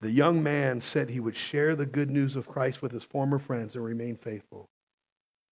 The 0.00 0.10
young 0.10 0.42
man 0.42 0.80
said 0.80 1.10
he 1.10 1.20
would 1.20 1.36
share 1.36 1.74
the 1.74 1.86
good 1.86 2.10
news 2.10 2.36
of 2.36 2.46
Christ 2.46 2.80
with 2.80 2.92
his 2.92 3.04
former 3.04 3.38
friends 3.38 3.74
and 3.74 3.84
remain 3.84 4.16
faithful. 4.16 4.70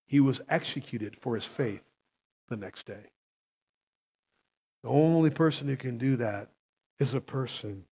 He 0.06 0.20
was 0.20 0.40
executed 0.48 1.18
for 1.18 1.34
his 1.34 1.44
faith 1.44 1.82
the 2.48 2.56
next 2.56 2.86
day. 2.86 3.10
The 4.82 4.88
only 4.88 5.30
person 5.30 5.68
who 5.68 5.76
can 5.76 5.98
do 5.98 6.16
that 6.16 6.48
is 6.98 7.14
a 7.14 7.20
person 7.20 7.84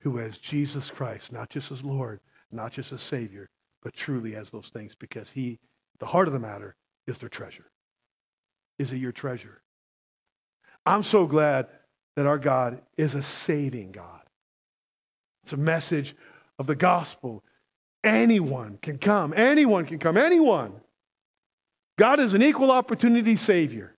who 0.00 0.16
has 0.16 0.38
Jesus 0.38 0.90
Christ, 0.90 1.32
not 1.32 1.50
just 1.50 1.70
as 1.70 1.84
Lord, 1.84 2.20
not 2.50 2.72
just 2.72 2.92
as 2.92 3.00
Savior, 3.00 3.48
but 3.82 3.94
truly 3.94 4.34
as 4.34 4.50
those 4.50 4.68
things 4.68 4.94
because 4.94 5.30
he, 5.30 5.58
the 5.98 6.06
heart 6.06 6.26
of 6.26 6.32
the 6.32 6.40
matter, 6.40 6.74
is 7.06 7.18
their 7.18 7.28
treasure. 7.28 7.70
Is 8.78 8.92
it 8.92 8.96
your 8.96 9.12
treasure? 9.12 9.62
I'm 10.86 11.02
so 11.02 11.26
glad 11.26 11.68
that 12.16 12.26
our 12.26 12.38
God 12.38 12.80
is 12.96 13.14
a 13.14 13.22
saving 13.22 13.92
God. 13.92 14.22
It's 15.42 15.52
a 15.52 15.58
message 15.58 16.14
of 16.58 16.66
the 16.66 16.74
gospel. 16.74 17.44
Anyone 18.02 18.78
can 18.80 18.98
come. 18.98 19.32
Anyone 19.36 19.86
can 19.86 19.98
come. 19.98 20.16
Anyone. 20.16 20.72
God 21.98 22.18
is 22.20 22.34
an 22.34 22.42
equal 22.42 22.70
opportunity 22.70 23.36
Savior. 23.36 23.94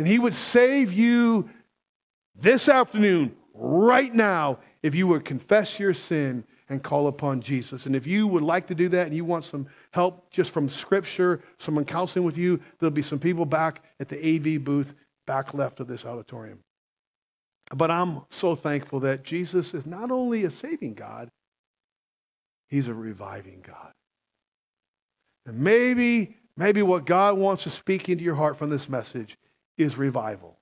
And 0.00 0.08
He 0.08 0.18
would 0.18 0.32
save 0.32 0.94
you 0.94 1.50
this 2.34 2.70
afternoon, 2.70 3.36
right 3.52 4.14
now, 4.14 4.60
if 4.82 4.94
you 4.94 5.06
would 5.08 5.26
confess 5.26 5.78
your 5.78 5.92
sin 5.92 6.42
and 6.70 6.82
call 6.82 7.06
upon 7.06 7.42
Jesus. 7.42 7.84
And 7.84 7.94
if 7.94 8.06
you 8.06 8.26
would 8.26 8.42
like 8.42 8.66
to 8.68 8.74
do 8.74 8.88
that 8.88 9.06
and 9.06 9.14
you 9.14 9.26
want 9.26 9.44
some 9.44 9.66
help 9.90 10.30
just 10.30 10.52
from 10.52 10.70
Scripture, 10.70 11.42
someone 11.58 11.84
counseling 11.84 12.24
with 12.24 12.38
you, 12.38 12.58
there'll 12.78 12.90
be 12.90 13.02
some 13.02 13.18
people 13.18 13.44
back 13.44 13.84
at 14.00 14.08
the 14.08 14.16
AV 14.16 14.64
booth 14.64 14.94
back 15.26 15.52
left 15.52 15.80
of 15.80 15.86
this 15.86 16.06
auditorium. 16.06 16.60
But 17.74 17.90
I'm 17.90 18.22
so 18.30 18.54
thankful 18.54 19.00
that 19.00 19.22
Jesus 19.22 19.74
is 19.74 19.84
not 19.84 20.10
only 20.10 20.44
a 20.44 20.50
saving 20.50 20.94
God, 20.94 21.28
he's 22.68 22.88
a 22.88 22.94
reviving 22.94 23.62
God. 23.66 23.92
And 25.44 25.58
maybe, 25.58 26.38
maybe 26.56 26.80
what 26.80 27.04
God 27.04 27.36
wants 27.36 27.64
to 27.64 27.70
speak 27.70 28.08
into 28.08 28.24
your 28.24 28.36
heart 28.36 28.56
from 28.56 28.70
this 28.70 28.88
message 28.88 29.36
is 29.80 29.96
revival. 29.96 30.58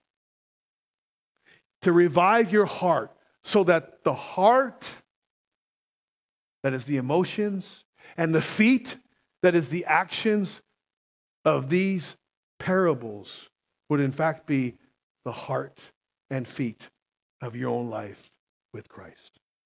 To 1.83 1.93
revive 1.93 2.53
your 2.53 2.67
heart 2.67 3.13
so 3.45 3.65
that 3.65 4.05
the 4.05 4.15
heart, 4.15 4.91
that 6.63 6.73
is 6.73 6.85
the 6.85 6.97
emotions, 6.97 7.85
and 8.17 8.35
the 8.35 8.43
feet, 8.43 8.97
that 9.43 9.55
is 9.55 9.69
the 9.69 9.85
actions 9.85 10.61
of 11.45 11.71
these 11.71 12.17
parables, 12.59 13.49
would 13.89 14.01
in 14.01 14.13
fact 14.13 14.47
be 14.47 14.75
the 15.25 15.33
heart 15.33 15.83
and 16.31 16.47
feet 16.47 16.89
of 17.41 17.55
your 17.55 17.71
own 17.71 17.89
life 17.89 18.31
with 18.73 18.89
Christ. 18.89 19.38